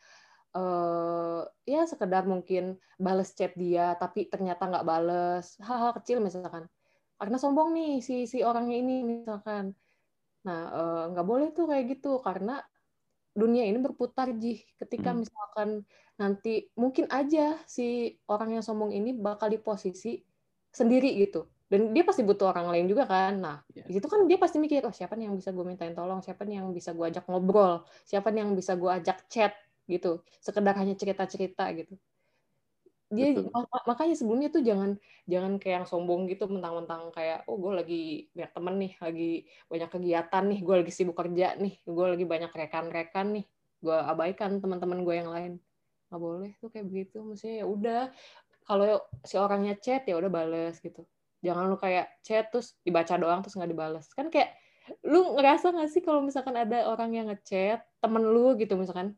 eh 0.51 1.41
ya 1.63 1.87
sekedar 1.87 2.27
mungkin 2.27 2.75
bales 2.99 3.31
chat 3.39 3.55
dia 3.55 3.95
tapi 3.95 4.27
ternyata 4.27 4.67
nggak 4.67 4.83
bales 4.87 5.55
hal-hal 5.63 5.95
kecil 5.95 6.19
misalkan 6.19 6.67
karena 7.23 7.37
sombong 7.39 7.71
nih 7.71 8.03
si 8.03 8.27
si 8.27 8.43
orangnya 8.43 8.77
ini 8.83 8.97
misalkan 9.07 9.79
nah 10.43 10.63
eh, 10.75 11.05
nggak 11.15 11.27
boleh 11.27 11.49
tuh 11.55 11.71
kayak 11.71 11.85
gitu 11.95 12.19
karena 12.19 12.59
dunia 13.43 13.65
ini 13.71 13.79
berputar 13.87 14.29
jih 14.43 14.59
ketika 14.81 15.11
Hmm. 15.11 15.21
misalkan 15.25 15.69
nanti 16.21 16.69
mungkin 16.77 17.07
aja 17.09 17.57
si 17.77 18.17
orang 18.29 18.61
yang 18.61 18.65
sombong 18.69 18.93
ini 18.93 19.11
bakal 19.17 19.49
di 19.55 19.59
posisi 19.69 20.21
sendiri 20.79 21.11
gitu. 21.23 21.49
Dan 21.71 21.95
dia 21.95 22.03
pasti 22.09 22.23
butuh 22.29 22.51
orang 22.53 22.67
lain 22.73 22.87
juga 22.93 23.05
kan. 23.09 23.33
Nah 23.45 23.57
Iya. 23.75 23.85
di 23.87 23.93
situ 23.97 24.07
kan 24.13 24.21
dia 24.31 24.39
pasti 24.43 24.57
mikir 24.63 24.85
oh 24.87 24.95
siapa 24.95 25.15
nih 25.19 25.25
yang 25.31 25.37
bisa 25.41 25.51
gue 25.57 25.65
mintain 25.67 25.95
tolong? 25.99 26.21
Siapa 26.27 26.43
nih 26.49 26.61
yang 26.63 26.69
bisa 26.77 26.91
gue 26.97 27.07
ajak 27.11 27.25
ngobrol? 27.31 27.83
Siapa 28.07 28.29
nih 28.35 28.41
yang 28.47 28.53
bisa 28.59 28.73
gue 28.77 28.91
ajak 28.99 29.19
chat? 29.33 29.53
gitu. 29.91 30.23
Sekedar 30.39 30.79
hanya 30.79 30.95
cerita 30.95 31.27
cerita 31.27 31.67
gitu 31.75 31.99
dia 33.11 33.35
Betul. 33.35 33.51
mak- 33.51 33.87
makanya 33.91 34.15
sebelumnya 34.15 34.49
tuh 34.55 34.63
jangan 34.63 34.95
jangan 35.27 35.59
kayak 35.59 35.83
yang 35.83 35.89
sombong 35.91 36.31
gitu 36.31 36.47
mentang-mentang 36.47 37.11
kayak 37.11 37.43
oh 37.51 37.59
gue 37.59 37.73
lagi 37.75 38.03
banyak 38.31 38.53
temen 38.55 38.75
nih 38.79 38.93
lagi 39.03 39.31
banyak 39.67 39.91
kegiatan 39.91 40.45
nih 40.47 40.61
gue 40.63 40.75
lagi 40.79 40.93
sibuk 40.95 41.17
kerja 41.19 41.59
nih 41.59 41.75
gue 41.83 42.07
lagi 42.07 42.25
banyak 42.25 42.51
rekan-rekan 42.55 43.27
nih 43.35 43.47
gue 43.81 43.97
abaikan 43.97 44.61
teman-teman 44.61 45.03
gue 45.03 45.15
yang 45.17 45.31
lain. 45.33 45.53
Nggak 46.13 46.21
boleh 46.21 46.51
tuh 46.61 46.69
kayak 46.71 46.87
begitu 46.87 47.17
maksudnya 47.25 47.65
ya 47.65 47.67
udah 47.67 48.01
kalau 48.69 49.03
si 49.27 49.35
orangnya 49.41 49.75
chat 49.81 50.05
ya 50.07 50.15
udah 50.21 50.31
bales 50.31 50.79
gitu. 50.79 51.03
Jangan 51.41 51.73
lu 51.73 51.77
kayak 51.81 52.21
chat 52.21 52.53
terus 52.53 52.77
dibaca 52.85 53.17
doang 53.17 53.41
terus 53.41 53.57
nggak 53.57 53.71
dibales. 53.73 54.07
Kan 54.13 54.29
kayak 54.29 54.55
lu 55.07 55.35
ngerasa 55.39 55.73
nggak 55.73 55.91
sih 55.91 56.03
kalau 56.05 56.21
misalkan 56.21 56.55
ada 56.55 56.87
orang 56.91 57.11
yang 57.15 57.27
ngechat 57.33 57.83
temen 58.03 58.23
lu 58.27 58.59
gitu 58.59 58.75
misalkan 58.75 59.15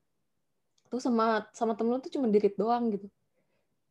tuh 0.92 1.00
sama 1.00 1.48
sama 1.56 1.72
temen 1.72 1.96
lu 1.96 2.00
tuh 2.04 2.12
cuma 2.12 2.28
dirit 2.28 2.52
doang 2.60 2.92
gitu 2.92 3.08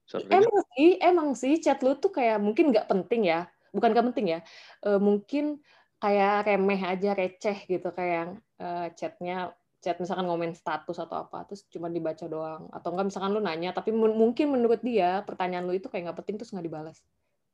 Sorry. 0.07 0.27
Emang 0.27 0.57
sih, 0.75 0.89
emang 0.99 1.29
sih 1.37 1.53
chat 1.61 1.79
lu 1.85 1.95
tuh 1.97 2.11
kayak 2.11 2.41
mungkin 2.41 2.71
nggak 2.73 2.87
penting 2.89 3.27
ya, 3.31 3.47
bukan 3.71 3.89
nggak 3.95 4.07
penting 4.13 4.27
ya, 4.37 4.39
Eh, 4.83 4.99
mungkin 4.99 5.61
kayak 6.01 6.49
remeh 6.49 6.81
aja, 6.81 7.13
receh 7.13 7.57
gitu 7.69 7.87
kayak 7.93 8.13
yang 8.13 8.31
eh, 8.59 8.87
chatnya 8.97 9.53
chat 9.81 9.97
misalkan 9.97 10.29
ngomen 10.29 10.53
status 10.53 10.97
atau 11.01 11.25
apa, 11.25 11.41
terus 11.49 11.65
cuma 11.73 11.89
dibaca 11.89 12.25
doang, 12.29 12.69
atau 12.69 12.93
enggak 12.93 13.07
misalkan 13.09 13.31
lu 13.33 13.41
nanya, 13.41 13.73
tapi 13.73 13.89
mun- 13.89 14.13
mungkin 14.13 14.53
menurut 14.53 14.81
dia 14.85 15.25
pertanyaan 15.25 15.65
lu 15.65 15.73
itu 15.73 15.89
kayak 15.89 16.11
nggak 16.11 16.19
penting 16.21 16.35
terus 16.37 16.53
nggak 16.53 16.65
dibalas. 16.69 16.97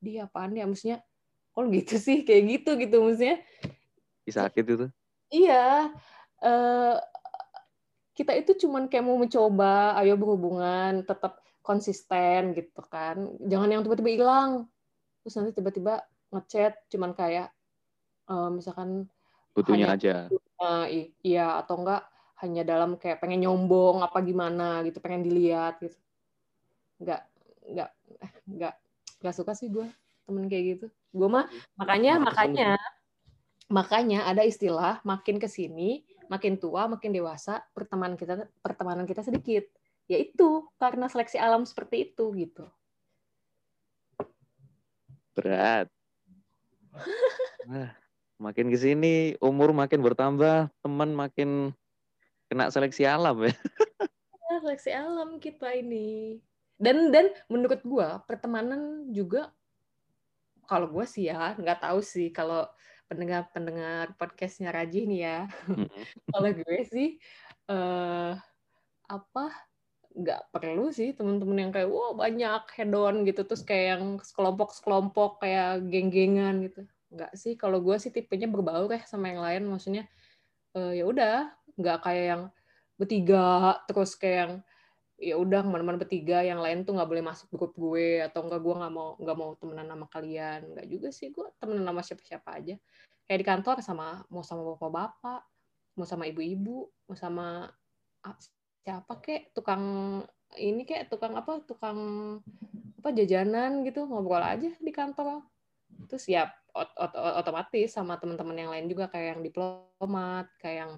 Dia 0.04 0.28
apaan 0.28 0.52
ya, 0.54 0.68
maksudnya, 0.68 1.00
kok 1.56 1.60
lu 1.64 1.70
gitu 1.72 1.96
sih, 1.96 2.28
kayak 2.28 2.44
gitu 2.52 2.76
gitu 2.80 2.96
maksudnya. 3.00 3.40
Ih, 4.28 4.36
sakit 4.36 4.64
itu. 4.68 4.86
Iya, 5.32 5.92
eh, 6.44 6.96
kita 8.18 8.34
itu 8.34 8.68
cuman 8.68 8.90
kayak 8.92 9.06
mau 9.06 9.16
mencoba, 9.16 9.94
ayo 10.02 10.18
berhubungan, 10.18 11.06
tetap 11.06 11.40
konsisten 11.68 12.56
gitu 12.56 12.80
kan. 12.88 13.28
Jangan 13.44 13.68
yang 13.68 13.84
tiba-tiba 13.84 14.10
hilang. 14.16 14.52
Terus 15.22 15.36
nanti 15.36 15.52
tiba-tiba 15.52 16.00
ngechat 16.32 16.88
cuman 16.88 17.12
kayak 17.12 17.52
eh, 18.28 18.50
misalkan 18.50 19.12
Butuhnya 19.52 19.90
Hanya- 19.92 19.98
aja. 19.98 20.16
eh, 20.88 21.12
iya 21.26 21.60
atau 21.60 21.82
enggak 21.82 22.06
hanya 22.40 22.62
dalam 22.62 22.94
kayak 22.96 23.18
pengen 23.18 23.42
nyombong 23.44 24.00
apa 24.00 24.22
gimana 24.22 24.86
gitu, 24.86 25.02
pengen 25.02 25.26
dilihat 25.26 25.82
gitu. 25.82 25.98
Enggak 27.02 27.26
enggak 27.66 27.90
enggak 28.48 28.74
enggak 29.20 29.34
suka 29.36 29.52
sih 29.52 29.68
gue 29.68 29.90
temen 30.24 30.46
kayak 30.46 30.64
gitu. 30.78 30.88
Gue 31.12 31.28
mah 31.28 31.50
makanya 31.76 32.22
Malah 32.22 32.32
kesel 32.32 32.34
makanya 32.38 32.70
makanya 33.68 34.20
ada 34.24 34.44
istilah 34.48 35.02
makin 35.04 35.42
ke 35.42 35.50
sini 35.50 36.06
makin 36.30 36.56
tua 36.56 36.88
makin 36.88 37.12
dewasa 37.12 37.60
pertemanan 37.76 38.16
kita 38.16 38.48
pertemanan 38.62 39.04
kita 39.04 39.20
sedikit 39.20 39.68
yaitu 40.08 40.64
karena 40.80 41.12
seleksi 41.12 41.38
alam 41.40 41.68
seperti 41.68 42.12
itu 42.12 42.32
gitu 42.36 42.68
Berat. 45.38 45.86
Makin 48.42 48.74
ke 48.74 48.78
sini 48.78 49.38
umur 49.38 49.70
makin 49.70 50.02
bertambah, 50.02 50.74
teman 50.82 51.14
makin 51.14 51.78
kena 52.50 52.74
seleksi 52.74 53.06
alam 53.06 53.46
ya. 53.46 53.54
Ya, 54.50 54.56
seleksi 54.66 54.90
alam 54.94 55.38
kita 55.38 55.78
ini 55.78 56.42
dan 56.78 57.10
dan 57.10 57.34
menurut 57.50 57.82
gua 57.82 58.22
pertemanan 58.26 59.10
juga 59.10 59.50
kalau 60.70 60.90
gua 60.90 61.06
sih 61.10 61.30
ya 61.30 61.58
nggak 61.58 61.82
tahu 61.82 62.00
sih 62.02 62.30
kalau 62.30 62.70
pendengar 63.10 63.50
pendengar 63.50 64.14
podcastnya 64.16 64.70
Raji 64.70 65.10
nih 65.10 65.20
ya 65.26 65.40
kalau 66.34 66.50
gue 66.54 66.80
sih 66.92 67.18
eh 67.72 68.34
apa 69.08 69.46
nggak 70.18 70.50
perlu 70.50 70.90
sih 70.90 71.14
teman-teman 71.14 71.70
yang 71.70 71.72
kayak 71.76 71.90
wow 71.94 72.18
banyak 72.18 72.64
hedon 72.74 73.22
gitu. 73.30 73.42
Terus 73.46 73.62
kayak 73.62 73.86
yang 73.98 74.04
sekelompok 74.22 74.74
sekelompok 74.74 75.32
kayak 75.46 75.86
geng-gengan 75.88 76.66
gitu. 76.66 76.82
Nggak 77.14 77.32
sih. 77.38 77.54
Kalau 77.54 77.78
gue 77.86 77.96
sih 78.02 78.10
tipenya 78.10 78.50
berbaur 78.50 78.90
ya 78.90 79.02
sama 79.06 79.30
yang 79.30 79.42
lain. 79.46 79.64
Maksudnya 79.70 80.04
eh, 80.74 80.92
ya 81.02 81.06
udah 81.06 81.54
nggak 81.78 81.98
kayak 82.02 82.26
yang 82.34 82.44
bertiga 82.98 83.78
terus 83.86 84.18
kayak 84.18 84.38
yang 84.42 84.54
ya 85.18 85.36
udah 85.38 85.66
ke 85.66 85.70
mana-mana 85.70 85.98
bertiga 86.02 86.46
yang 86.46 86.62
lain 86.62 86.86
tuh 86.86 86.94
nggak 86.94 87.10
boleh 87.10 87.26
masuk 87.26 87.50
grup 87.54 87.74
gue 87.74 88.22
atau 88.22 88.46
enggak 88.46 88.62
gue 88.62 88.74
nggak 88.74 88.94
mau 88.94 89.10
nggak 89.18 89.38
mau 89.38 89.52
temenan 89.62 89.88
sama 89.94 90.06
kalian. 90.10 90.60
Nggak 90.74 90.88
juga 90.90 91.10
sih. 91.14 91.30
Gue 91.30 91.46
temenan 91.62 91.86
sama 91.86 92.02
siapa-siapa 92.02 92.50
aja. 92.58 92.76
Kayak 93.30 93.40
di 93.42 93.46
kantor 93.46 93.76
sama 93.86 94.26
mau 94.34 94.42
sama 94.42 94.62
bapak-bapak 94.74 95.42
mau 95.98 96.06
sama 96.06 96.30
ibu-ibu 96.30 96.86
mau 97.10 97.18
sama 97.18 97.66
siapa 98.88 99.20
kek 99.20 99.52
tukang 99.52 99.84
ini 100.56 100.88
kek 100.88 101.12
tukang 101.12 101.36
apa 101.36 101.60
tukang 101.68 102.00
apa 103.04 103.10
jajanan 103.12 103.84
gitu 103.84 104.08
ngobrol 104.08 104.40
aja 104.40 104.72
di 104.80 104.92
kantor 104.96 105.44
terus 106.08 106.24
ya 106.32 106.48
ot- 106.72 106.96
ot- 106.96 107.20
otomatis 107.44 107.92
sama 107.92 108.16
teman-teman 108.16 108.56
yang 108.56 108.72
lain 108.72 108.88
juga 108.88 109.12
kayak 109.12 109.36
yang 109.36 109.42
diplomat 109.44 110.48
kayak 110.64 110.88
yang 110.88 110.92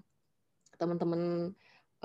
teman-teman 0.77 1.49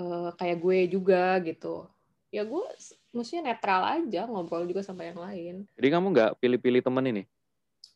eh, 0.00 0.30
kayak 0.40 0.64
gue 0.64 0.78
juga 0.88 1.36
gitu 1.44 1.84
ya 2.32 2.48
gue 2.48 2.64
maksudnya 3.12 3.52
netral 3.52 3.84
aja 3.84 4.24
ngobrol 4.24 4.64
juga 4.64 4.80
sama 4.80 5.04
yang 5.04 5.20
lain 5.20 5.68
Jadi 5.76 5.88
kamu 5.92 6.06
nggak 6.16 6.30
pilih-pilih 6.40 6.80
teman 6.80 7.12
ini? 7.12 7.22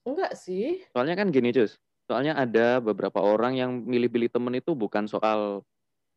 enggak 0.04 0.36
sih 0.36 0.84
Soalnya 0.92 1.18
kan 1.18 1.32
gini, 1.34 1.50
Cus. 1.50 1.80
Soalnya 2.06 2.38
ada 2.38 2.78
beberapa 2.78 3.18
orang 3.18 3.58
yang 3.58 3.82
milih-pilih 3.82 4.30
temen 4.30 4.56
itu 4.56 4.72
bukan 4.72 5.10
soal 5.10 5.66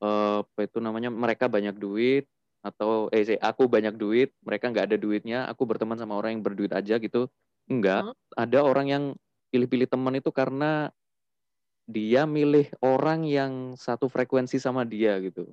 eh, 0.04 0.38
apa 0.44 0.60
itu 0.68 0.78
namanya 0.84 1.10
mereka 1.14 1.46
banyak 1.52 1.76
duit 1.78 2.26
atau 2.62 3.10
eh 3.10 3.26
sih, 3.26 3.38
aku 3.42 3.66
banyak 3.66 3.98
duit, 3.98 4.30
mereka 4.46 4.70
nggak 4.70 4.86
ada 4.94 4.98
duitnya, 5.02 5.50
aku 5.50 5.66
berteman 5.66 5.98
sama 5.98 6.14
orang 6.20 6.38
yang 6.38 6.44
berduit 6.46 6.72
aja 6.74 7.02
gitu. 7.02 7.26
Enggak, 7.66 8.06
Hah? 8.06 8.14
ada 8.38 8.60
orang 8.62 8.88
yang 8.90 9.04
pilih-pilih 9.52 9.90
teman 9.90 10.18
itu 10.22 10.30
karena 10.34 10.94
dia 11.90 12.24
milih 12.26 12.72
orang 12.82 13.22
yang 13.28 13.54
satu 13.78 14.06
frekuensi 14.10 14.58
sama 14.62 14.82
dia 14.88 15.18
gitu. 15.22 15.46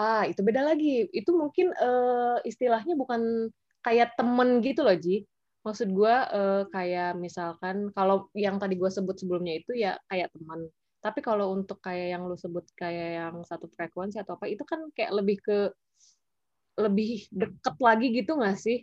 ah 0.00 0.24
itu 0.24 0.40
beda 0.40 0.62
lagi 0.64 1.08
itu 1.12 1.30
mungkin 1.34 1.72
eh, 1.76 2.36
istilahnya 2.48 2.94
bukan 2.96 3.52
kayak 3.84 4.16
temen 4.16 4.62
gitu 4.64 4.80
loh 4.86 4.96
Ji 4.96 5.26
maksud 5.66 5.92
gue 5.92 6.14
eh, 6.38 6.62
kayak 6.72 7.20
misalkan 7.20 7.92
kalau 7.92 8.30
yang 8.32 8.56
tadi 8.56 8.74
gue 8.80 8.88
sebut 8.88 9.16
sebelumnya 9.20 9.60
itu 9.60 9.76
ya 9.76 10.00
kayak 10.08 10.32
teman 10.32 10.70
tapi 11.00 11.24
kalau 11.24 11.56
untuk 11.56 11.80
kayak 11.80 12.12
yang 12.16 12.22
lu 12.28 12.36
sebut 12.36 12.68
kayak 12.76 13.08
yang 13.24 13.36
satu 13.42 13.66
frekuensi 13.72 14.20
atau 14.20 14.36
apa 14.36 14.46
itu 14.52 14.62
kan 14.68 14.84
kayak 14.92 15.12
lebih 15.16 15.36
ke 15.40 15.58
lebih 16.80 17.28
deket 17.32 17.76
lagi 17.80 18.06
gitu 18.14 18.36
nggak 18.36 18.56
sih 18.56 18.78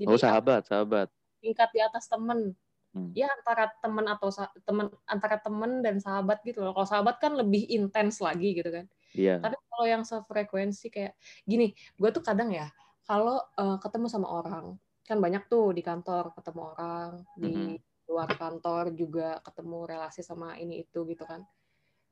jadi 0.00 0.10
Oh 0.10 0.18
sahabat, 0.18 0.66
sahabat. 0.66 1.08
tingkat 1.40 1.68
di 1.72 1.80
atas 1.84 2.08
temen 2.08 2.56
Hmm. 2.94 3.10
ya 3.10 3.26
antara 3.26 3.74
temen 3.82 4.06
atau 4.06 4.30
temen 4.62 4.86
antara 5.10 5.34
temen 5.42 5.82
dan 5.82 5.98
sahabat 5.98 6.38
gitu 6.46 6.62
loh 6.62 6.70
kalau 6.78 6.86
sahabat 6.86 7.18
kan 7.18 7.34
lebih 7.34 7.66
intens 7.66 8.22
lagi 8.22 8.54
gitu 8.54 8.70
kan 8.70 8.86
Iya. 9.10 9.42
tapi 9.42 9.58
kalau 9.66 9.82
yang 9.90 10.02
sefrekuensi 10.06 10.94
kayak 10.94 11.18
gini 11.42 11.74
gue 11.74 12.10
tuh 12.14 12.22
kadang 12.22 12.54
ya 12.54 12.70
kalau 13.02 13.42
eh, 13.58 13.76
ketemu 13.82 14.06
sama 14.06 14.30
orang 14.30 14.78
kan 15.02 15.18
banyak 15.18 15.42
tuh 15.50 15.74
di 15.74 15.82
kantor 15.82 16.38
ketemu 16.38 16.60
orang 16.70 17.10
di 17.34 17.50
Mhm. 17.50 17.82
Luar 18.04 18.28
kantor 18.36 18.92
juga 18.92 19.40
ketemu 19.40 19.78
relasi 19.88 20.20
sama 20.20 20.56
ini 20.60 20.84
itu 20.84 21.04
gitu 21.08 21.24
kan. 21.24 21.40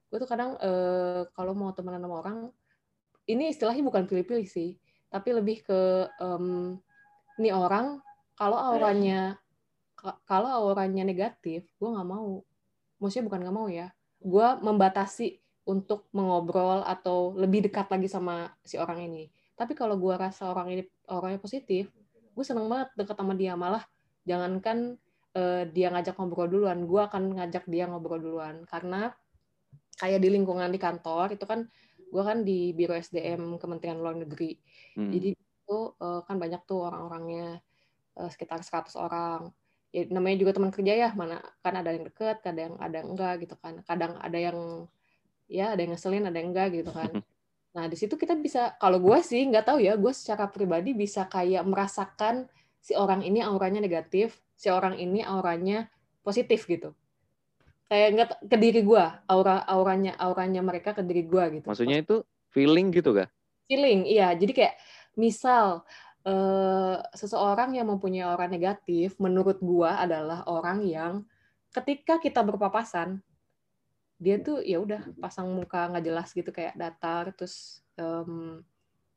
Gue 0.08 0.18
tuh 0.20 0.28
kadang 0.28 0.56
eh, 0.60 1.24
kalau 1.32 1.52
mau 1.56 1.72
temenan 1.72 2.04
sama 2.04 2.16
orang 2.20 2.38
ini 3.28 3.52
istilahnya 3.54 3.86
bukan 3.86 4.04
pilih-pilih 4.08 4.48
sih 4.50 4.76
tapi 5.12 5.30
lebih 5.36 5.62
ke 5.62 6.08
em, 6.18 6.74
ini 7.38 7.52
orang 7.52 8.00
kalau 8.34 8.56
auranya 8.56 9.36
ka- 9.92 10.18
kalau 10.24 10.48
auranya 10.48 11.04
negatif 11.04 11.68
gue 11.78 11.88
nggak 11.88 12.08
mau. 12.08 12.40
Maksudnya 12.98 13.26
bukan 13.28 13.40
nggak 13.44 13.56
mau 13.56 13.68
ya 13.68 13.92
gue 14.22 14.48
membatasi 14.62 15.42
untuk 15.66 16.06
mengobrol 16.14 16.82
atau 16.86 17.34
lebih 17.38 17.66
dekat 17.70 17.90
lagi 17.90 18.06
sama 18.10 18.50
si 18.62 18.78
orang 18.78 19.06
ini. 19.06 19.30
Tapi 19.54 19.74
kalau 19.78 19.94
gue 19.98 20.14
rasa 20.14 20.50
orang 20.50 20.70
ini 20.74 20.82
orangnya 21.10 21.38
positif 21.38 21.90
gue 22.32 22.44
seneng 22.46 22.66
banget 22.66 22.88
deket 22.98 23.16
sama 23.18 23.34
dia. 23.36 23.54
Malah 23.54 23.84
jangankan 24.26 24.96
eh, 25.36 25.64
dia 25.70 25.88
ngajak 25.92 26.14
ngobrol 26.16 26.48
duluan 26.48 26.84
gue 26.84 27.00
akan 27.00 27.38
ngajak 27.40 27.64
dia 27.68 27.88
ngobrol 27.88 28.20
duluan 28.20 28.64
karena 28.68 29.12
kayak 30.00 30.20
di 30.24 30.28
lingkungan 30.32 30.68
di 30.72 30.80
kantor 30.80 31.36
itu 31.36 31.44
kan 31.44 31.68
gue 32.12 32.22
kan 32.22 32.44
di 32.44 32.76
biro 32.76 32.92
SDM 32.92 33.56
Kementerian 33.56 33.98
Luar 34.00 34.16
Negeri 34.16 34.56
Hmm. 34.92 35.08
jadi 35.08 35.32
itu 35.32 35.78
eh, 36.04 36.20
kan 36.28 36.36
banyak 36.36 36.60
tuh 36.68 36.84
orang-orangnya 36.84 37.62
eh, 38.18 38.28
sekitar 38.28 38.60
100 38.60 38.92
orang. 38.98 39.48
Ya, 39.92 40.08
namanya 40.08 40.36
juga 40.40 40.56
teman 40.56 40.72
kerja 40.72 40.92
ya, 40.96 41.08
mana 41.12 41.36
kan 41.60 41.76
ada 41.76 41.92
yang 41.92 42.08
deket, 42.08 42.40
kadang 42.40 42.80
ada 42.80 42.96
yang 43.04 43.08
enggak 43.12 43.44
gitu 43.44 43.56
kan. 43.60 43.80
Kadang 43.84 44.16
ada 44.20 44.38
yang 44.40 44.88
ya 45.52 45.76
ada 45.76 45.80
yang 45.84 45.92
ngeselin, 45.92 46.24
ada 46.28 46.36
yang 46.40 46.50
enggak 46.52 46.68
gitu 46.76 46.92
kan. 46.92 47.12
Nah 47.72 47.88
di 47.88 47.96
situ 47.96 48.20
kita 48.20 48.36
bisa, 48.36 48.76
kalau 48.76 49.00
gue 49.00 49.16
sih 49.24 49.48
nggak 49.48 49.64
tahu 49.64 49.80
ya, 49.80 49.96
gue 49.96 50.12
secara 50.12 50.44
pribadi 50.44 50.92
bisa 50.92 51.24
kayak 51.24 51.64
merasakan 51.64 52.44
si 52.84 52.92
orang 52.92 53.24
ini 53.24 53.40
auranya 53.40 53.80
negatif, 53.80 54.44
si 54.62 54.70
orang 54.70 54.94
ini 55.02 55.26
auranya 55.26 55.90
positif 56.22 56.70
gitu. 56.70 56.94
Kayak 57.90 58.08
nggak 58.14 58.28
ke 58.46 58.56
diri 58.62 58.80
gue, 58.86 59.04
aura 59.26 59.66
auranya 59.66 60.14
auranya 60.22 60.62
mereka 60.62 60.94
ke 60.94 61.02
diri 61.02 61.26
gue 61.26 61.58
gitu. 61.58 61.66
Maksudnya 61.66 61.98
itu 62.06 62.22
feeling 62.54 62.94
gitu 62.94 63.10
kah? 63.10 63.26
feeling 63.72 64.04
iya 64.04 64.36
jadi 64.36 64.52
kayak 64.52 64.74
misal 65.16 65.80
eh, 66.28 66.98
seseorang 67.16 67.72
yang 67.72 67.88
mempunyai 67.88 68.28
aura 68.28 68.44
negatif 68.44 69.16
menurut 69.16 69.56
gua 69.64 69.96
adalah 70.04 70.44
orang 70.44 70.84
yang 70.84 71.24
ketika 71.72 72.20
kita 72.20 72.44
berpapasan 72.44 73.24
dia 74.22 74.36
tuh 74.38 74.60
ya 74.60 74.78
udah 74.78 75.08
pasang 75.18 75.50
muka 75.50 75.88
nggak 75.88 76.04
jelas 76.04 76.28
gitu 76.30 76.52
kayak 76.52 76.76
datar 76.78 77.32
terus 77.34 77.80
em, 77.98 78.60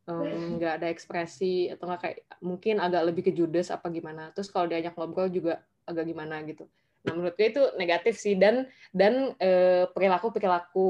nggak 0.05 0.73
ada 0.81 0.87
ekspresi 0.93 1.73
atau 1.73 1.89
nggak 1.89 2.01
kayak 2.01 2.17
mungkin 2.45 2.77
agak 2.77 3.01
lebih 3.09 3.23
ke 3.25 3.31
judes 3.33 3.73
apa 3.73 3.89
gimana. 3.89 4.29
Terus 4.37 4.53
kalau 4.53 4.69
diajak 4.69 4.93
ngobrol 4.93 5.33
juga 5.33 5.65
agak 5.89 6.05
gimana 6.05 6.45
gitu. 6.45 6.69
Nah 7.05 7.13
menurut 7.17 7.33
gue 7.33 7.47
itu 7.49 7.63
negatif 7.77 8.21
sih. 8.21 8.37
Dan 8.37 8.69
dan 8.93 9.33
perilaku 9.93 10.29
perilaku 10.29 10.89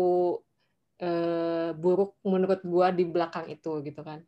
buruk 1.75 2.19
menurut 2.23 2.59
gua 2.63 2.91
di 2.91 3.03
belakang 3.07 3.51
itu 3.51 3.83
gitu 3.83 4.03
kan. 4.03 4.23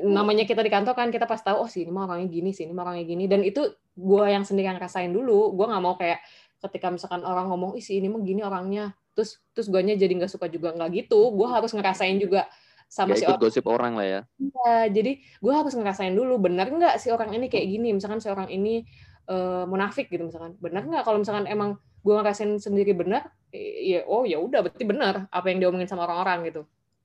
Namanya 0.00 0.48
kita 0.48 0.64
di 0.64 0.72
kantor 0.72 0.96
kan 0.96 1.08
kita 1.12 1.28
pas 1.28 1.40
tahu 1.40 1.64
oh 1.64 1.68
sih 1.68 1.84
ini 1.84 1.92
mah 1.92 2.08
orangnya 2.08 2.28
gini 2.32 2.56
sih 2.56 2.64
ini 2.64 2.72
mah 2.72 2.88
orangnya 2.88 3.04
gini. 3.04 3.24
Dan 3.28 3.44
itu 3.44 3.68
gua 3.92 4.32
yang 4.32 4.48
sendiri 4.48 4.72
yang 4.72 4.80
rasain 4.80 5.12
dulu. 5.12 5.52
Gua 5.52 5.72
nggak 5.72 5.82
mau 5.84 5.96
kayak 6.00 6.24
ketika 6.64 6.88
misalkan 6.88 7.20
orang 7.24 7.52
ngomong 7.52 7.76
ih 7.76 7.84
sih 7.84 8.00
ini 8.00 8.08
mah 8.08 8.24
gini 8.24 8.40
orangnya. 8.40 8.96
Terus 9.12 9.40
terus 9.52 9.68
guanya 9.68 9.92
jadi 9.92 10.12
nggak 10.16 10.32
suka 10.32 10.48
juga. 10.48 10.72
Nggak 10.72 11.04
gitu. 11.04 11.20
Gua 11.36 11.60
harus 11.60 11.72
ngerasain 11.76 12.16
juga 12.16 12.48
sama 12.92 13.16
si 13.16 13.24
ikut 13.24 13.40
orang 13.40 13.40
gosip 13.40 13.64
orang 13.64 13.92
lah 13.96 14.04
ya. 14.04 14.20
Iya, 14.36 14.76
jadi 14.92 15.12
gue 15.16 15.52
harus 15.56 15.72
ngerasain 15.72 16.12
dulu 16.12 16.36
benar 16.44 16.68
nggak 16.68 17.00
si 17.00 17.08
orang 17.08 17.32
ini 17.32 17.48
kayak 17.48 17.64
gini? 17.64 17.88
Misalkan 17.96 18.20
si 18.20 18.28
orang 18.28 18.52
ini 18.52 18.84
eh, 19.32 19.64
munafik 19.64 20.12
gitu 20.12 20.28
misalkan. 20.28 20.60
Benar 20.60 20.84
nggak 20.84 21.02
kalau 21.08 21.24
misalkan 21.24 21.48
emang 21.48 21.80
gue 22.02 22.12
ngerasain 22.12 22.52
sendiri 22.58 22.92
benar 22.92 23.30
ya 23.54 24.02
oh 24.10 24.26
ya 24.26 24.42
udah 24.42 24.66
berarti 24.66 24.84
benar 24.84 25.30
apa 25.30 25.46
yang 25.48 25.62
diomongin 25.62 25.88
sama 25.88 26.04
orang-orang 26.04 26.50
gitu. 26.50 26.62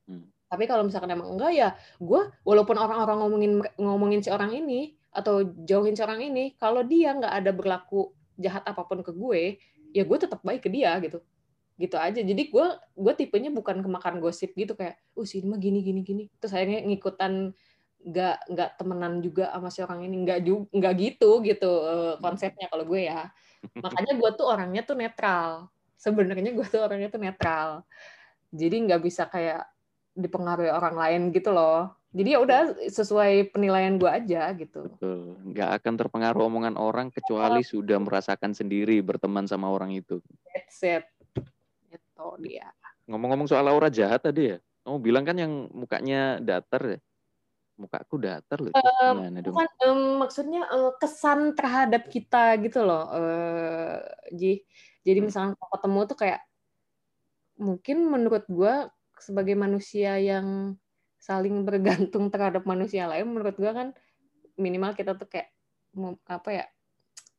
Hmm. 0.08 0.24
tapi 0.48 0.64
kalau 0.64 0.88
misalkan 0.88 1.12
emang 1.12 1.36
enggak 1.36 1.52
ya 1.52 1.68
gue 2.00 2.32
walaupun 2.40 2.80
orang-orang 2.80 3.20
ngomongin 3.20 3.52
ngomongin 3.76 4.20
si 4.24 4.32
orang 4.32 4.56
ini 4.56 4.96
atau 5.12 5.44
jauhin 5.44 5.92
si 5.92 6.00
orang 6.00 6.24
ini 6.24 6.56
kalau 6.56 6.80
dia 6.80 7.12
nggak 7.12 7.28
ada 7.28 7.52
berlaku 7.52 8.16
jahat 8.40 8.64
apa 8.64 8.88
pun 8.88 9.04
ke 9.04 9.12
gue 9.12 9.60
ya 9.92 10.02
gue 10.08 10.18
tetap 10.18 10.40
baik 10.40 10.64
ke 10.64 10.72
dia 10.72 10.96
gitu 11.04 11.20
gitu 11.78 11.94
aja. 11.94 12.20
Jadi 12.20 12.50
gue 12.50 12.66
gue 12.76 13.12
tipenya 13.14 13.54
bukan 13.54 13.80
kemakan 13.80 14.18
gosip 14.18 14.52
gitu 14.58 14.74
kayak 14.74 14.98
oh 15.14 15.22
si 15.22 15.38
ini 15.40 15.46
mah 15.46 15.60
gini 15.62 15.80
gini 15.80 16.00
gini. 16.02 16.22
Terus 16.42 16.52
akhirnya 16.52 16.82
ngikutan 16.84 17.54
nggak 17.98 18.36
nggak 18.50 18.70
temenan 18.78 19.22
juga 19.22 19.54
sama 19.54 19.70
si 19.70 19.80
orang 19.86 20.02
ini. 20.10 20.26
Nggak 20.26 20.40
juga 20.42 20.66
nggak 20.74 20.94
gitu 20.98 21.30
gitu 21.46 21.70
eh, 21.86 22.14
konsepnya 22.18 22.66
kalau 22.66 22.84
gue 22.84 23.06
ya. 23.06 23.30
Makanya 23.78 24.12
gue 24.18 24.30
tuh 24.34 24.46
orangnya 24.50 24.82
tuh 24.82 24.98
netral. 24.98 25.70
Sebenarnya 25.94 26.50
gue 26.50 26.66
tuh 26.66 26.82
orangnya 26.82 27.08
tuh 27.14 27.22
netral. 27.22 27.86
Jadi 28.50 28.76
nggak 28.90 29.00
bisa 29.00 29.30
kayak 29.30 29.62
dipengaruhi 30.18 30.74
orang 30.74 30.98
lain 30.98 31.22
gitu 31.30 31.54
loh. 31.54 31.94
Jadi 32.10 32.34
ya 32.34 32.40
udah 32.42 32.60
sesuai 32.90 33.54
penilaian 33.54 33.94
gue 34.00 34.10
aja 34.10 34.50
gitu. 34.58 34.90
Betul. 34.90 35.38
Nggak 35.54 35.70
akan 35.78 35.94
terpengaruh 35.94 36.42
omongan 36.50 36.74
orang 36.74 37.14
kecuali 37.14 37.62
sudah 37.62 38.02
merasakan 38.02 38.50
sendiri 38.50 38.98
berteman 38.98 39.46
sama 39.46 39.70
orang 39.70 39.94
itu. 39.94 40.18
that's 40.50 40.82
it 40.82 41.06
itu 42.18 42.26
dia 42.42 42.66
Ngomong-ngomong 43.06 43.48
soal 43.48 43.64
aura 43.70 43.88
jahat 43.88 44.20
tadi 44.26 44.52
ya. 44.52 44.58
Kamu 44.84 44.98
bilang 45.00 45.24
kan 45.24 45.38
yang 45.38 45.70
mukanya 45.72 46.42
datar 46.42 46.82
ya. 46.84 46.98
Mukaku 47.78 48.20
datar 48.20 48.58
loh. 48.58 48.74
Dong? 48.74 49.54
bukan 49.54 49.68
em, 49.80 50.00
maksudnya 50.18 50.62
eh, 50.66 50.92
kesan 50.98 51.54
terhadap 51.54 52.10
kita 52.10 52.58
gitu 52.60 52.82
loh 52.82 53.06
Ji 54.34 54.66
jadi 55.06 55.24
Hmm. 55.24 55.26
misalnya 55.30 55.52
kalau 55.56 55.70
ketemu 55.78 56.00
tuh 56.04 56.18
kayak 56.18 56.40
mungkin 57.58 57.96
menurut 58.06 58.44
gue 58.50 58.74
sebagai 59.18 59.56
manusia 59.58 60.20
yang 60.20 60.76
saling 61.18 61.64
bergantung 61.66 62.28
terhadap 62.34 62.62
manusia 62.68 63.08
lain 63.10 63.30
menurut 63.30 63.56
gue 63.56 63.72
kan 63.72 63.88
minimal 64.58 64.92
kita 64.94 65.14
tuh 65.16 65.26
kayak 65.26 65.50
apa 66.28 66.50
ya 66.52 66.64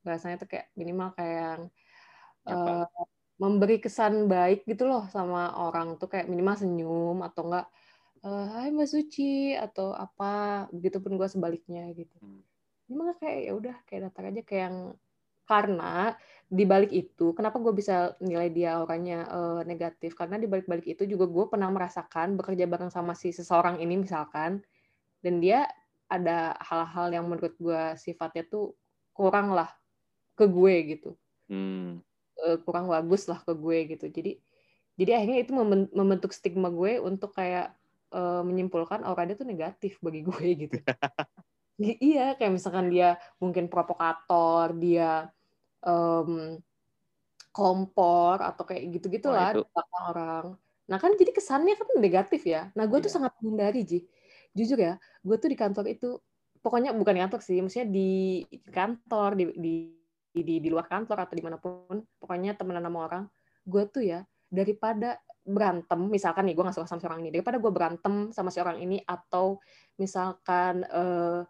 bahasanya 0.04 0.40
tuh 0.42 0.50
kayak 0.50 0.68
minimal 0.76 1.14
kayak 1.16 1.36
yang 1.36 1.62
Apa? 2.48 2.90
eh, 2.90 3.19
memberi 3.40 3.80
kesan 3.80 4.28
baik 4.28 4.68
gitu 4.68 4.84
loh 4.92 5.08
sama 5.10 5.56
orang 5.56 5.96
tuh 5.96 6.12
kayak 6.12 6.28
minimal 6.28 6.56
senyum 6.60 7.18
atau 7.24 7.42
enggak 7.48 7.68
eh, 8.28 8.46
Hai 8.52 8.68
Mbak 8.76 8.90
Suci 8.92 9.56
atau 9.56 9.96
apa 9.96 10.68
begitupun 10.76 11.16
gue 11.20 11.28
sebaliknya 11.32 11.88
gitu 11.96 12.16
Hmm. 12.20 12.44
minimal 12.92 13.16
kayak 13.22 13.40
ya 13.48 13.52
udah 13.56 13.76
kayak 13.88 14.02
datar 14.12 14.24
aja 14.34 14.42
kayak 14.44 14.64
yang 14.70 14.78
karena 15.50 16.14
di 16.50 16.64
balik 16.68 16.92
itu 16.94 17.34
kenapa 17.34 17.58
gue 17.64 17.74
bisa 17.74 18.14
nilai 18.22 18.50
dia 18.54 18.78
orangnya 18.84 19.26
eh, 19.30 19.62
negatif 19.66 20.14
karena 20.20 20.36
di 20.38 20.48
balik 20.52 20.68
balik 20.70 20.86
itu 20.86 21.04
juga 21.08 21.26
gue 21.30 21.46
pernah 21.48 21.70
merasakan 21.72 22.36
bekerja 22.38 22.66
bareng 22.70 22.92
sama 22.94 23.14
si 23.18 23.32
seseorang 23.34 23.80
ini 23.82 24.04
misalkan 24.04 24.62
dan 25.24 25.36
dia 25.44 25.66
ada 26.10 26.58
hal-hal 26.60 27.08
yang 27.14 27.26
menurut 27.30 27.56
gue 27.62 27.84
sifatnya 27.96 28.44
tuh 28.50 28.76
kurang 29.16 29.54
lah 29.56 29.70
ke 30.36 30.46
gue 30.50 30.76
gitu 30.98 31.12
Hmm. 31.50 32.06
Eh, 32.48 32.58
kurang 32.66 32.86
bagus 32.94 33.28
lah 33.32 33.40
ke 33.44 33.54
gue 33.56 33.78
gitu. 33.96 34.06
Jadi 34.10 34.32
jadi 35.00 35.12
akhirnya 35.18 35.40
itu 35.44 35.52
memben- 35.56 35.92
membentuk 35.96 36.32
stigma 36.36 36.68
gue 36.72 37.00
untuk 37.00 37.32
kayak 37.36 37.72
eh, 38.16 38.42
menyimpulkan 38.48 39.02
aura 39.08 39.24
dia 39.28 39.36
tuh 39.40 39.48
negatif 39.48 39.98
bagi 40.04 40.22
gue 40.28 40.46
gitu. 40.68 40.78
Iya 41.80 42.36
kayak 42.36 42.52
misalkan 42.60 42.92
dia 42.92 43.16
mungkin 43.40 43.72
provokator 43.72 44.76
dia 44.76 45.32
em, 45.88 46.60
kompor 47.56 48.38
atau 48.44 48.64
kayak 48.68 48.84
gitu 49.00 49.06
gitulah 49.10 49.56
belakang 49.56 50.04
orang. 50.12 50.46
Nah 50.90 50.98
kan 51.00 51.12
jadi 51.16 51.32
kesannya 51.32 51.74
kan 51.80 51.88
negatif 52.04 52.42
ya. 52.46 52.68
Nah 52.76 52.84
gue 52.90 53.00
tuh 53.00 53.08
Iya. 53.12 53.16
sangat 53.16 53.32
menghindari 53.40 53.82
Ji. 53.88 54.00
Jujur 54.58 54.80
ya 54.80 54.94
gue 55.24 55.36
tuh 55.40 55.50
di 55.54 55.58
kantor 55.60 55.86
itu 55.88 56.20
pokoknya 56.60 56.92
bukan 56.92 57.14
di 57.16 57.22
kantor 57.24 57.40
sih 57.40 57.58
maksudnya 57.64 57.88
di 57.88 58.44
kantor 58.68 59.30
di 59.40 59.44
di 59.56 59.74
di, 60.30 60.62
di 60.62 60.70
luar 60.70 60.86
kantor 60.86 61.26
atau 61.26 61.36
di 61.36 61.44
mana 61.44 61.58
pun 61.58 62.02
pokoknya 62.22 62.54
temenan 62.54 62.86
sama 62.86 63.00
orang 63.10 63.24
gue 63.66 63.84
tuh 63.90 64.04
ya 64.06 64.22
daripada 64.50 65.18
berantem 65.46 66.10
misalkan 66.10 66.46
nih 66.46 66.54
gue 66.54 66.64
nggak 66.64 66.78
suka 66.78 66.90
sama 66.90 67.02
si 67.02 67.08
orang 67.10 67.22
ini 67.26 67.30
daripada 67.34 67.58
gue 67.58 67.72
berantem 67.74 68.14
sama 68.30 68.50
si 68.54 68.62
orang 68.62 68.78
ini 68.78 69.02
atau 69.02 69.58
misalkan 69.98 70.86
eh, 70.86 71.42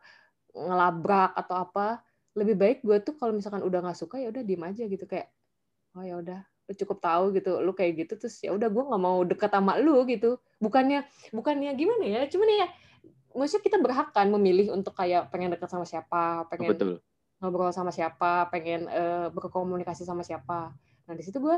ngelabrak 0.56 1.36
atau 1.36 1.56
apa 1.68 2.00
lebih 2.38 2.56
baik 2.56 2.78
gue 2.86 2.98
tuh 3.04 3.20
kalau 3.20 3.36
misalkan 3.36 3.62
udah 3.66 3.84
nggak 3.84 4.00
suka 4.00 4.22
ya 4.22 4.32
udah 4.32 4.44
diem 4.46 4.64
aja 4.64 4.84
gitu 4.88 5.04
kayak 5.04 5.28
oh 5.98 6.04
ya 6.06 6.16
udah 6.22 6.40
cukup 6.70 7.02
tahu 7.02 7.34
gitu 7.34 7.58
lu 7.66 7.74
kayak 7.74 8.06
gitu 8.06 8.14
terus 8.22 8.38
ya 8.46 8.54
udah 8.54 8.70
gue 8.70 8.84
nggak 8.86 9.02
mau 9.02 9.26
deket 9.26 9.50
sama 9.50 9.82
lu 9.82 10.06
gitu 10.06 10.38
bukannya 10.62 11.02
bukannya 11.34 11.74
gimana 11.74 12.06
ya 12.06 12.22
cuman 12.30 12.48
ya 12.48 12.68
maksudnya 13.34 13.64
kita 13.66 13.78
berhak 13.82 14.10
kan 14.14 14.30
memilih 14.30 14.74
untuk 14.74 14.94
kayak 14.94 15.34
pengen 15.34 15.54
deket 15.54 15.70
sama 15.70 15.86
siapa 15.86 16.46
pengen 16.50 16.78
betul. 16.78 16.92
Ngobrol 17.40 17.72
sama 17.72 17.92
siapa, 17.92 18.48
pengen 18.52 18.88
eh, 18.92 19.28
berkomunikasi 19.32 20.04
sama 20.04 20.24
siapa. 20.24 20.76
Nah 21.08 21.14
di 21.16 21.24
situ 21.24 21.40
gue, 21.40 21.58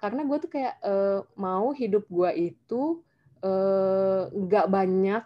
karena 0.00 0.24
gue 0.24 0.36
tuh 0.40 0.50
kayak 0.50 0.74
eh, 0.82 1.20
mau 1.36 1.72
hidup 1.72 2.08
gue 2.08 2.52
itu 2.52 3.00
eh, 3.44 4.22
nggak 4.28 4.66
banyak, 4.68 5.22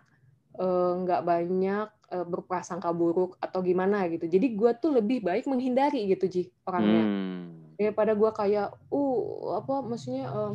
eh, 0.59 0.93
nggak 1.03 1.23
banyak 1.23 1.89
uh, 2.13 2.27
berprasangka 2.29 2.93
buruk 2.93 3.41
atau 3.41 3.65
gimana 3.65 4.05
gitu. 4.13 4.29
Jadi 4.29 4.53
gue 4.53 4.71
tuh 4.77 4.93
lebih 5.01 5.25
baik 5.25 5.49
menghindari 5.49 6.05
gitu 6.13 6.29
Ji 6.29 6.43
orangnya. 6.69 7.03
Hmm. 7.03 7.73
Daripada 7.81 8.13
gue 8.13 8.31
kayak 8.31 8.69
uh 8.93 9.57
apa 9.59 9.75
maksudnya 9.83 10.29
uh, 10.29 10.53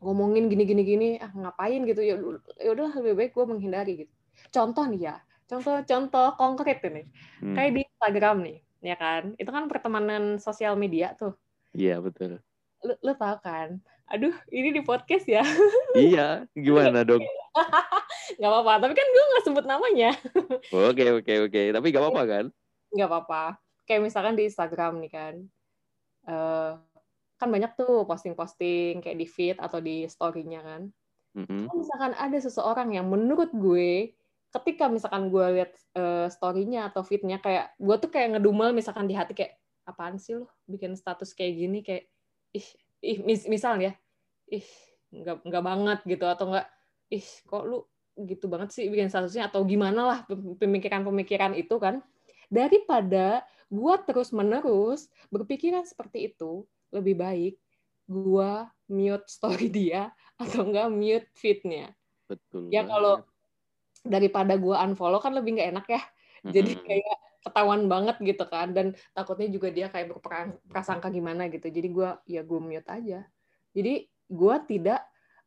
ngomongin 0.00 0.48
gini 0.48 0.64
gini 0.64 0.82
gini 0.84 1.08
ah 1.20 1.32
ngapain 1.32 1.84
gitu 1.84 2.00
ya 2.00 2.16
ya 2.56 2.70
udah 2.72 2.92
lebih 3.00 3.14
baik 3.16 3.32
gue 3.32 3.44
menghindari 3.48 3.92
gitu. 4.06 4.12
Contoh 4.52 4.84
nih 4.88 5.12
ya, 5.12 5.16
contoh 5.50 5.82
contoh 5.82 6.28
konkret 6.38 6.78
ini. 6.86 7.02
Hmm. 7.42 7.58
Kayak 7.58 7.70
di 7.74 7.80
Instagram 7.82 8.36
nih, 8.46 8.58
ya 8.86 8.96
kan? 8.96 9.22
Itu 9.34 9.50
kan 9.50 9.66
pertemanan 9.66 10.38
sosial 10.38 10.78
media 10.78 11.18
tuh. 11.18 11.34
Iya, 11.74 11.98
betul. 11.98 12.38
Lu, 12.86 12.94
lu 13.02 13.12
tau 13.18 13.36
kan? 13.42 13.82
Aduh, 14.10 14.34
ini 14.50 14.74
di 14.74 14.82
podcast 14.82 15.26
ya. 15.26 15.42
Iya, 15.94 16.46
gimana 16.54 17.02
dong? 17.08 17.22
gak 18.38 18.50
apa-apa, 18.50 18.86
tapi 18.86 18.94
kan 18.94 19.06
gue 19.10 19.24
gak 19.34 19.44
sebut 19.46 19.64
namanya. 19.66 20.14
Oke, 20.90 21.04
oke, 21.18 21.32
oke. 21.50 21.62
Tapi 21.74 21.86
gak 21.90 22.02
apa-apa 22.02 22.22
kan? 22.26 22.44
Gak 22.94 23.08
apa-apa. 23.10 23.42
Kayak 23.86 24.06
misalkan 24.06 24.38
di 24.38 24.46
Instagram 24.46 25.02
nih 25.02 25.10
kan. 25.10 25.34
Uh, 26.30 26.78
kan 27.40 27.48
banyak 27.48 27.74
tuh 27.74 28.06
posting-posting 28.06 29.02
kayak 29.02 29.18
di 29.18 29.26
feed 29.26 29.56
atau 29.58 29.82
di 29.82 30.06
story-nya 30.06 30.62
kan. 30.62 30.82
Mm-hmm. 31.34 31.62
Kalau 31.66 31.78
misalkan 31.78 32.12
ada 32.18 32.38
seseorang 32.38 32.90
yang 32.94 33.06
menurut 33.06 33.50
gue 33.54 34.14
ketika 34.50 34.90
misalkan 34.90 35.30
gue 35.30 35.46
lihat 35.62 35.72
uh, 35.94 36.26
story-nya 36.26 36.90
atau 36.90 37.06
feed-nya 37.06 37.38
kayak 37.38 37.74
gue 37.78 37.96
tuh 38.02 38.10
kayak 38.10 38.38
ngedumel 38.38 38.74
misalkan 38.74 39.06
di 39.06 39.14
hati 39.14 39.32
kayak 39.34 39.54
apaan 39.86 40.18
sih 40.18 40.38
lo 40.38 40.50
bikin 40.66 40.98
status 40.98 41.30
kayak 41.34 41.54
gini? 41.54 41.78
Kayak 41.86 42.10
ih 42.50 42.66
ih 43.00 43.18
mis 43.22 43.46
misal 43.46 43.78
ya 43.78 43.94
ih 44.50 44.66
nggak 45.10 45.46
nggak 45.46 45.64
banget 45.64 45.98
gitu 46.06 46.26
atau 46.26 46.50
enggak 46.50 46.66
ih 47.10 47.26
kok 47.46 47.64
lu 47.66 47.86
gitu 48.18 48.50
banget 48.50 48.74
sih 48.74 48.90
bikin 48.90 49.06
statusnya? 49.06 49.46
Atau 49.46 49.62
gimana 49.62 50.00
lah 50.02 50.18
pemikiran-pemikiran 50.58 51.54
itu 51.54 51.78
kan. 51.78 52.02
Daripada 52.50 53.46
gue 53.70 53.94
terus 54.02 54.34
menerus 54.34 55.06
berpikiran 55.30 55.86
seperti 55.86 56.34
itu 56.34 56.66
lebih 56.90 57.14
baik 57.14 57.54
gue 58.10 58.50
mute 58.90 59.26
story 59.30 59.70
dia 59.70 60.10
atau 60.42 60.66
enggak 60.66 60.90
mute 60.90 61.30
feednya. 61.38 61.94
Betul 62.26 62.66
ya 62.74 62.82
kalau 62.82 63.22
daripada 64.04 64.56
gue 64.56 64.72
unfollow 64.72 65.20
kan 65.20 65.36
lebih 65.36 65.60
nggak 65.60 65.70
enak 65.76 65.86
ya. 65.88 66.02
Jadi 66.40 66.72
kayak 66.88 67.16
ketahuan 67.40 67.88
banget 67.88 68.16
gitu 68.20 68.44
kan 68.48 68.72
dan 68.76 68.92
takutnya 69.16 69.48
juga 69.48 69.72
dia 69.72 69.88
kayak 69.88 70.16
berprasangka 70.16 71.08
gimana 71.08 71.48
gitu. 71.48 71.68
Jadi 71.68 71.88
gue 71.88 72.08
ya 72.28 72.40
gue 72.44 72.60
mute 72.60 72.88
aja. 72.88 73.24
Jadi 73.72 74.08
gue 74.30 74.56
tidak 74.68 75.00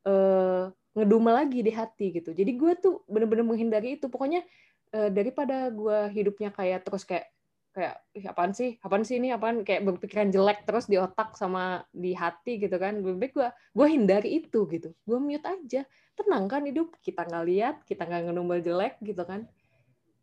uh, 0.06 0.70
ngedumel 0.94 1.34
lagi 1.34 1.60
di 1.66 1.72
hati 1.74 2.14
gitu. 2.14 2.34
Jadi 2.34 2.52
gue 2.54 2.72
tuh 2.78 3.02
bener-bener 3.10 3.46
menghindari 3.46 3.98
itu. 3.98 4.10
Pokoknya 4.10 4.46
uh, 4.94 5.10
daripada 5.10 5.70
gue 5.74 5.98
hidupnya 6.14 6.54
kayak 6.54 6.86
terus 6.86 7.06
kayak 7.06 7.30
kayak 7.74 8.00
Ih, 8.14 8.26
apaan 8.30 8.54
sih? 8.54 8.78
Apaan 8.86 9.02
sih 9.02 9.18
ini? 9.18 9.34
Apaan? 9.34 9.66
Kayak 9.66 9.90
berpikiran 9.90 10.30
jelek 10.30 10.64
terus 10.70 10.86
di 10.86 11.02
otak 11.02 11.34
sama 11.34 11.82
di 11.90 12.14
hati 12.14 12.62
gitu 12.62 12.78
kan. 12.78 13.02
Lebih 13.02 13.18
baik 13.18 13.34
gue 13.34 13.50
gue 13.50 13.88
hindari 13.90 14.30
itu 14.46 14.70
gitu. 14.70 14.94
Gue 15.04 15.18
mute 15.18 15.44
aja. 15.44 15.82
Tenang 16.14 16.46
kan 16.46 16.62
hidup? 16.64 16.94
Kita 17.02 17.26
nggak 17.26 17.46
lihat 17.50 17.76
kita 17.84 18.06
nggak 18.06 18.30
ngenumbal 18.30 18.62
jelek 18.62 19.02
gitu 19.02 19.26
kan. 19.26 19.50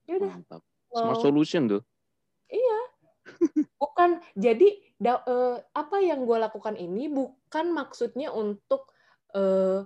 Ya 0.07 0.23
udah. 0.23 0.33
Smart 0.95 1.19
solution 1.19 1.67
tuh. 1.67 1.83
Iya. 2.47 2.81
Bukan. 3.83 4.23
Jadi 4.39 4.69
da, 4.97 5.19
uh, 5.27 5.59
apa 5.75 5.99
yang 5.99 6.23
gue 6.23 6.39
lakukan 6.39 6.79
ini 6.79 7.11
bukan 7.11 7.75
maksudnya 7.75 8.31
untuk 8.31 8.91
uh, 9.35 9.83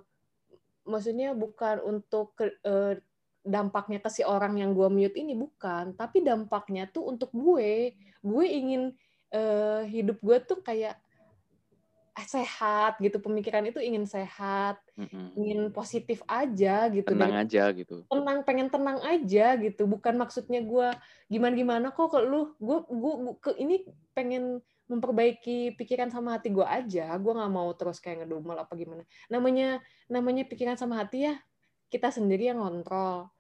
maksudnya 0.85 1.33
bukan 1.33 1.81
untuk 1.81 2.37
uh, 2.41 2.95
dampaknya 3.45 4.01
ke 4.01 4.09
si 4.09 4.25
orang 4.25 4.57
yang 4.57 4.73
gue 4.73 4.89
mute 4.89 5.21
ini 5.21 5.37
bukan, 5.37 5.93
tapi 5.93 6.25
dampaknya 6.25 6.89
tuh 6.89 7.13
untuk 7.13 7.29
gue, 7.31 7.93
gue 8.25 8.45
ingin 8.49 8.97
uh, 9.37 9.85
hidup 9.85 10.17
gue 10.25 10.37
tuh 10.49 10.65
kayak 10.65 10.97
sehat 12.15 12.97
gitu, 13.03 13.19
pemikiran 13.19 13.67
itu 13.67 13.83
ingin 13.83 14.07
sehat, 14.07 14.79
mm-hmm. 14.95 15.27
ingin 15.35 15.61
positif 15.75 16.23
aja 16.31 16.87
gitu. 16.89 17.11
Tenang 17.11 17.35
Dan, 17.37 17.43
aja 17.45 17.63
gitu. 17.75 18.07
Tenang, 18.07 18.39
pengen 18.47 18.71
tenang 18.71 19.03
aja 19.03 19.59
gitu, 19.59 19.85
bukan 19.85 20.15
maksudnya 20.17 20.63
gue 20.63 20.89
gimana 21.27 21.53
gimana 21.59 21.87
kok 21.91 22.15
ke 22.15 22.23
lu, 22.23 22.55
gue 22.63 22.79
gue 22.87 23.15
ke 23.43 23.51
ini 23.61 23.85
pengen 24.15 24.63
memperbaiki 24.87 25.75
pikiran 25.75 26.09
sama 26.15 26.39
hati 26.39 26.55
gue 26.55 26.65
aja, 26.65 27.11
gue 27.19 27.33
nggak 27.35 27.53
mau 27.53 27.69
terus 27.75 27.99
kayak 27.99 28.25
ngedumel 28.25 28.63
apa 28.63 28.73
gimana. 28.79 29.03
Namanya 29.27 29.83
namanya 30.07 30.47
pikiran 30.47 30.79
sama 30.79 31.03
hati 31.03 31.29
ya 31.29 31.35
kita 31.95 32.11
sendiri 32.11 32.51
yang 32.51 32.59
kontrol. 32.59 33.31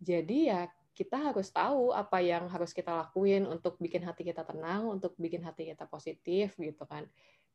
Jadi 0.00 0.48
ya 0.48 0.64
kita 0.96 1.20
harus 1.20 1.52
tahu 1.52 1.92
apa 1.92 2.24
yang 2.24 2.48
harus 2.48 2.72
kita 2.72 2.92
lakuin 2.96 3.44
untuk 3.44 3.76
bikin 3.76 4.00
hati 4.00 4.24
kita 4.24 4.48
tenang, 4.48 4.88
untuk 4.88 5.12
bikin 5.20 5.44
hati 5.44 5.68
kita 5.68 5.84
positif 5.84 6.56
gitu 6.56 6.84
kan. 6.88 7.04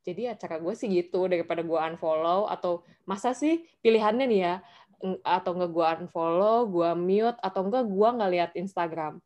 Jadi 0.06 0.30
ya 0.30 0.38
cara 0.38 0.62
gue 0.62 0.74
sih 0.78 0.86
gitu 0.86 1.26
daripada 1.26 1.66
gue 1.66 1.78
unfollow 1.78 2.46
atau 2.46 2.86
masa 3.02 3.34
sih 3.34 3.66
pilihannya 3.82 4.26
nih 4.30 4.40
ya 4.40 4.54
atau 5.26 5.58
enggak 5.58 5.70
gue 5.74 5.86
unfollow, 6.06 6.70
gue 6.70 6.90
mute 6.94 7.38
atau 7.42 7.66
enggak 7.66 7.84
gue 7.90 8.08
nggak 8.14 8.32
lihat 8.32 8.50
Instagram. 8.54 9.18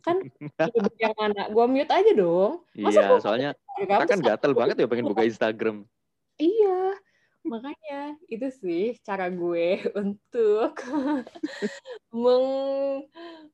Kan 0.00 0.22
yang 1.02 1.14
mana? 1.18 1.50
Gue 1.50 1.66
mute 1.66 1.90
aja 1.90 2.12
dong. 2.14 2.62
Masa 2.78 3.02
iya, 3.02 3.18
soalnya 3.18 3.50
kita 3.76 4.06
kan 4.06 4.20
gatel 4.22 4.52
banget 4.54 4.76
ya 4.78 4.86
pengen 4.86 5.10
buka 5.10 5.26
Instagram. 5.26 5.84
Iya, 6.40 6.96
Makanya 7.42 8.14
itu 8.30 8.48
sih 8.54 8.84
cara 9.02 9.26
gue 9.26 9.82
untuk 10.02 10.78
meng 12.14 12.48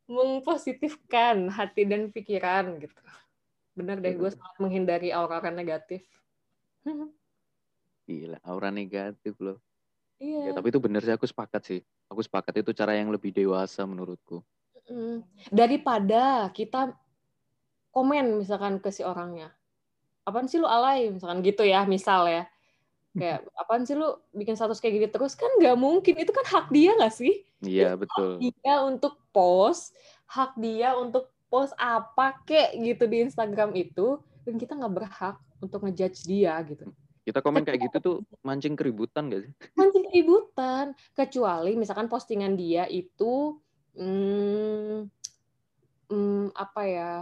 mengpositifkan 0.08 1.48
hati 1.48 1.88
dan 1.88 2.12
pikiran 2.12 2.80
gitu. 2.84 3.00
Benar 3.76 4.00
deh, 4.00 4.12
gue 4.16 4.30
sangat 4.32 4.56
menghindari 4.60 5.08
aura-aura 5.12 5.52
negatif. 5.52 6.04
Gila, 8.08 8.40
aura 8.44 8.72
negatif 8.72 9.36
loh. 9.40 9.60
Iya. 10.18 10.50
Ya, 10.50 10.52
tapi 10.56 10.74
itu 10.74 10.80
benar 10.82 11.04
sih, 11.04 11.14
aku 11.14 11.28
sepakat 11.28 11.62
sih. 11.62 11.80
Aku 12.10 12.24
sepakat 12.24 12.64
itu 12.64 12.72
cara 12.74 12.96
yang 12.96 13.12
lebih 13.12 13.30
dewasa 13.30 13.86
menurutku. 13.86 14.42
Daripada 15.52 16.48
kita 16.50 16.96
komen 17.92 18.40
misalkan 18.40 18.80
ke 18.80 18.88
si 18.88 19.04
orangnya. 19.04 19.52
Apaan 20.24 20.48
sih 20.48 20.58
lu 20.58 20.66
alay? 20.66 21.12
Misalkan 21.12 21.44
gitu 21.44 21.62
ya, 21.62 21.84
misal 21.84 22.26
ya 22.26 22.48
kayak 23.16 23.46
apaan 23.56 23.88
sih 23.88 23.96
lu 23.96 24.20
bikin 24.36 24.58
status 24.58 24.82
kayak 24.82 25.00
gitu 25.00 25.08
terus? 25.20 25.38
Kan 25.38 25.48
nggak 25.60 25.76
mungkin 25.78 26.14
itu 26.18 26.32
kan 26.34 26.44
hak 26.44 26.66
dia 26.74 26.92
nggak 26.98 27.14
sih? 27.14 27.44
Iya 27.64 27.96
betul 27.98 28.38
hak 28.38 28.42
dia 28.42 28.74
untuk 28.84 29.14
post 29.32 29.96
hak 30.28 30.52
dia 30.60 30.92
untuk 30.94 31.32
post 31.48 31.72
apa 31.80 32.36
kek 32.44 32.76
gitu 32.76 33.08
di 33.08 33.24
Instagram 33.24 33.72
itu 33.72 34.20
dan 34.44 34.60
kita 34.60 34.76
nggak 34.76 34.94
berhak 34.94 35.36
untuk 35.64 35.82
ngejudge 35.84 36.28
dia 36.28 36.60
gitu. 36.68 36.92
Kita 37.24 37.44
komen 37.44 37.60
kayak 37.60 37.92
gitu 37.92 37.96
tuh 38.00 38.16
mancing 38.40 38.72
keributan 38.72 39.28
gak 39.28 39.44
sih? 39.44 39.52
Mancing 39.78 40.08
keributan 40.08 40.96
kecuali 41.12 41.76
misalkan 41.76 42.08
postingan 42.08 42.56
dia 42.56 42.88
itu 42.88 43.60
hmm, 43.92 45.04
hmm, 46.08 46.56
apa 46.56 46.82
ya 46.88 47.12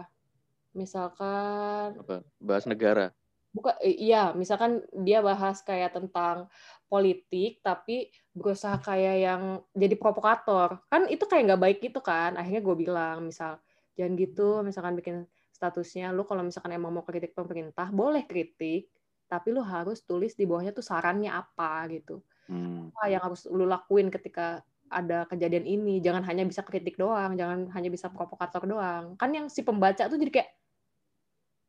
misalkan 0.76 1.96
apa 1.96 2.22
bahas 2.38 2.68
negara 2.68 3.10
buka 3.56 3.72
iya 3.80 4.36
misalkan 4.36 4.84
dia 4.92 5.24
bahas 5.24 5.64
kayak 5.64 5.96
tentang 5.96 6.52
politik 6.92 7.64
tapi 7.64 8.12
berusaha 8.36 8.76
kayak 8.84 9.16
yang 9.24 9.42
jadi 9.72 9.96
provokator. 9.96 10.84
Kan 10.92 11.08
itu 11.08 11.24
kayak 11.24 11.42
nggak 11.52 11.62
baik 11.64 11.78
gitu 11.80 12.04
kan 12.04 12.36
akhirnya 12.36 12.60
gue 12.60 12.76
bilang 12.76 13.24
misal 13.24 13.56
jangan 13.96 14.12
gitu 14.20 14.60
misalkan 14.60 14.94
bikin 15.00 15.16
statusnya 15.48 16.12
lu 16.12 16.28
kalau 16.28 16.44
misalkan 16.44 16.76
emang 16.76 16.92
mau 16.92 17.00
kritik 17.00 17.32
pemerintah 17.32 17.88
boleh 17.88 18.28
kritik 18.28 18.92
tapi 19.26 19.56
lu 19.56 19.64
harus 19.64 20.04
tulis 20.04 20.36
di 20.36 20.44
bawahnya 20.44 20.76
tuh 20.76 20.84
sarannya 20.84 21.32
apa 21.32 21.88
gitu. 21.88 22.20
Hmm. 22.46 22.94
apa 22.94 23.10
yang 23.10 23.22
harus 23.26 23.42
lu 23.50 23.66
lakuin 23.66 24.06
ketika 24.06 24.62
ada 24.86 25.26
kejadian 25.26 25.66
ini? 25.66 25.98
Jangan 25.98 26.22
hanya 26.28 26.46
bisa 26.46 26.62
kritik 26.62 26.94
doang 27.00 27.34
jangan 27.34 27.72
hanya 27.74 27.88
bisa 27.90 28.12
provokator 28.12 28.68
doang. 28.68 29.16
Kan 29.18 29.34
yang 29.34 29.48
si 29.50 29.64
pembaca 29.66 30.06
tuh 30.06 30.20
jadi 30.20 30.30
kayak 30.30 30.50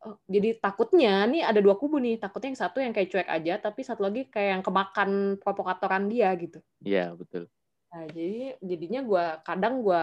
oh, 0.07 0.15
jadi 0.31 0.55
takutnya 0.55 1.27
nih 1.27 1.43
ada 1.43 1.59
dua 1.59 1.75
kubu 1.75 1.99
nih 1.99 2.15
takutnya 2.15 2.55
yang 2.55 2.61
satu 2.63 2.77
yang 2.79 2.95
kayak 2.95 3.11
cuek 3.11 3.27
aja 3.27 3.53
tapi 3.59 3.83
satu 3.83 4.07
lagi 4.07 4.31
kayak 4.31 4.49
yang 4.59 4.63
kemakan 4.63 5.35
provokatoran 5.43 6.07
dia 6.07 6.31
gitu. 6.39 6.63
Iya 6.79 7.11
betul. 7.19 7.51
Nah 7.91 8.07
jadi 8.07 8.55
jadinya 8.63 9.01
gue 9.03 9.25
kadang 9.43 9.83
gue 9.83 10.01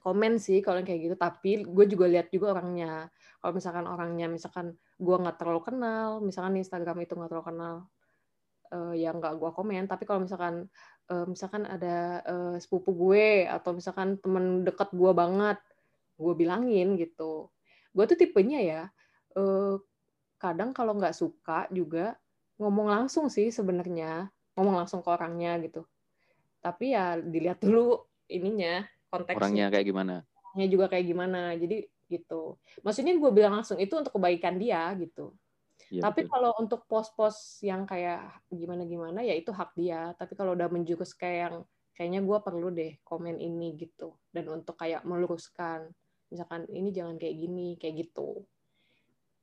komen 0.00 0.38
sih 0.40 0.62
kalau 0.64 0.80
kayak 0.80 1.00
gitu 1.12 1.16
tapi 1.18 1.66
gue 1.68 1.84
juga 1.84 2.08
lihat 2.08 2.32
juga 2.32 2.56
orangnya. 2.56 3.12
Kalau 3.44 3.52
misalkan 3.52 3.84
orangnya 3.84 4.26
misalkan 4.32 4.66
gue 4.96 5.16
nggak 5.20 5.36
terlalu 5.36 5.60
kenal 5.60 6.24
misalkan 6.24 6.56
di 6.56 6.64
Instagram 6.64 6.96
itu 7.04 7.12
nggak 7.12 7.30
terlalu 7.30 7.46
kenal 7.52 7.76
uh, 8.72 8.94
ya 8.96 9.12
nggak 9.12 9.36
gue 9.36 9.50
komen. 9.52 9.84
Tapi 9.84 10.02
kalau 10.08 10.24
misalkan 10.24 10.66
uh, 11.12 11.26
misalkan 11.28 11.68
ada 11.68 12.24
uh, 12.24 12.56
sepupu 12.56 12.96
gue 12.96 13.44
atau 13.44 13.76
misalkan 13.76 14.16
temen 14.18 14.64
deket 14.64 14.90
gue 14.96 15.12
banget 15.12 15.60
gue 16.16 16.32
bilangin 16.32 16.96
gitu 16.96 17.52
gue 17.96 18.04
tuh 18.04 18.18
tipenya 18.20 18.60
ya 18.60 18.82
eh, 19.40 19.74
kadang 20.36 20.76
kalau 20.76 20.92
nggak 20.92 21.16
suka 21.16 21.64
juga 21.72 22.20
ngomong 22.60 22.92
langsung 22.92 23.32
sih 23.32 23.48
sebenarnya 23.48 24.28
ngomong 24.52 24.84
langsung 24.84 25.00
ke 25.00 25.08
orangnya 25.08 25.56
gitu 25.64 25.88
tapi 26.60 26.92
ya 26.92 27.16
dilihat 27.16 27.62
dulu 27.64 28.04
ininya 28.26 28.84
konteksnya 29.06 29.38
Orangnya 29.38 29.66
kayak 29.70 29.86
gimana? 29.86 30.14
orangnya 30.50 30.66
juga 30.72 30.86
kayak 30.90 31.06
gimana. 31.06 31.40
Jadi 31.54 31.86
gitu. 32.10 32.56
Maksudnya 32.82 33.14
gue 33.14 33.30
bilang 33.30 33.60
langsung 33.60 33.78
itu 33.78 33.94
untuk 33.94 34.18
kebaikan 34.18 34.58
dia 34.58 34.90
gitu. 34.98 35.34
Iya, 35.92 36.10
Tapi 36.10 36.26
betul. 36.26 36.32
kalau 36.32 36.50
untuk 36.58 36.80
pos-pos 36.90 37.62
yang 37.62 37.86
kayak 37.86 38.42
gimana-gimana 38.50 39.22
ya 39.22 39.34
itu 39.38 39.54
hak 39.54 39.76
dia. 39.78 40.10
Tapi 40.18 40.34
kalau 40.34 40.58
udah 40.58 40.66
menjurus 40.66 41.14
kayak 41.14 41.38
yang 41.38 41.56
kayaknya 41.94 42.20
gue 42.26 42.38
perlu 42.42 42.68
deh 42.74 42.98
komen 43.06 43.38
ini 43.38 43.78
gitu. 43.78 44.18
Dan 44.34 44.50
untuk 44.50 44.74
kayak 44.74 45.06
meluruskan. 45.06 45.86
Misalkan 46.28 46.66
ini 46.68 46.90
jangan 46.90 47.16
kayak 47.16 47.36
gini, 47.36 47.68
kayak 47.76 47.94
gitu. 48.02 48.42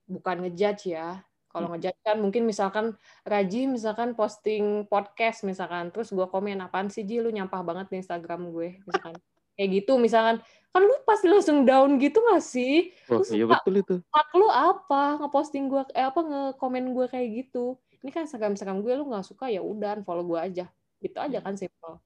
Bukan 0.05 0.43
ngejudge 0.43 0.91
ya. 0.91 1.23
Kalau 1.47 1.69
Hmm. 1.69 1.77
ngejudge 1.77 1.99
kan 2.01 2.17
mungkin 2.17 2.43
misalkan 2.43 2.85
Raji 3.23 3.67
misalkan 3.67 4.13
posting 4.13 4.83
podcast 4.85 5.43
misalkan. 5.43 5.89
Terus 5.89 6.09
gue 6.09 6.25
komen, 6.25 6.59
apaan 6.59 6.89
sih 6.89 7.01
Ji 7.01 7.21
lu 7.21 7.29
nyampah 7.29 7.61
banget 7.61 7.87
di 7.87 8.01
Instagram 8.01 8.49
gue. 8.49 8.81
Misalkan. 8.83 9.15
Kayak 9.55 9.69
gitu 9.79 10.01
misalkan. 10.01 10.41
Kan 10.73 10.81
lu 10.81 10.95
pasti 11.05 11.29
langsung 11.29 11.61
down 11.61 12.01
gitu 12.01 12.17
gak 12.25 12.41
sih? 12.41 12.89
Oh, 13.05 13.21
Terus 13.21 13.29
iya 13.31 13.45
betul 13.45 13.73
itu. 13.77 13.95
hak 14.09 14.29
lu 14.33 14.49
apa 14.49 15.21
ngeposting 15.21 15.69
gue 15.69 15.85
eh 15.93 16.01
apa 16.01 16.19
ngekomen 16.19 16.89
gue 16.91 17.05
kayak 17.05 17.29
gitu 17.45 17.77
ini 18.01 18.09
kan 18.09 18.25
Instagram 18.25 18.57
Instagram 18.57 18.81
gue 18.81 18.93
lu 18.97 19.05
nggak 19.05 19.23
suka 19.23 19.47
ya 19.47 19.61
udah 19.61 20.01
follow 20.01 20.25
gue 20.25 20.35
aja 20.35 20.65
gitu 20.97 21.15
aja 21.15 21.37
kan 21.39 21.53
simple 21.53 22.01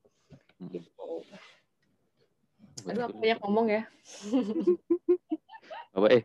Hmm. 0.59 0.67
gitu 0.67 1.23
aduh 2.87 3.03
aku 3.05 3.17
banyak 3.17 3.39
ngomong 3.41 3.67
ya 3.67 3.83
Apa 5.91 6.07
eh 6.11 6.23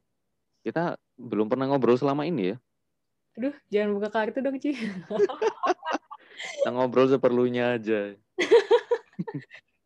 kita 0.62 0.94
belum 1.16 1.46
pernah 1.46 1.66
ngobrol 1.66 1.96
selama 1.96 2.22
ini 2.22 2.54
ya. 2.54 2.56
aduh 3.34 3.54
jangan 3.68 3.90
buka 3.96 4.08
kartu 4.08 4.38
dong 4.38 4.56
Ci 4.56 4.76
Kita 6.52 6.70
ngobrol 6.70 7.06
seperlunya 7.06 7.76
aja. 7.76 8.14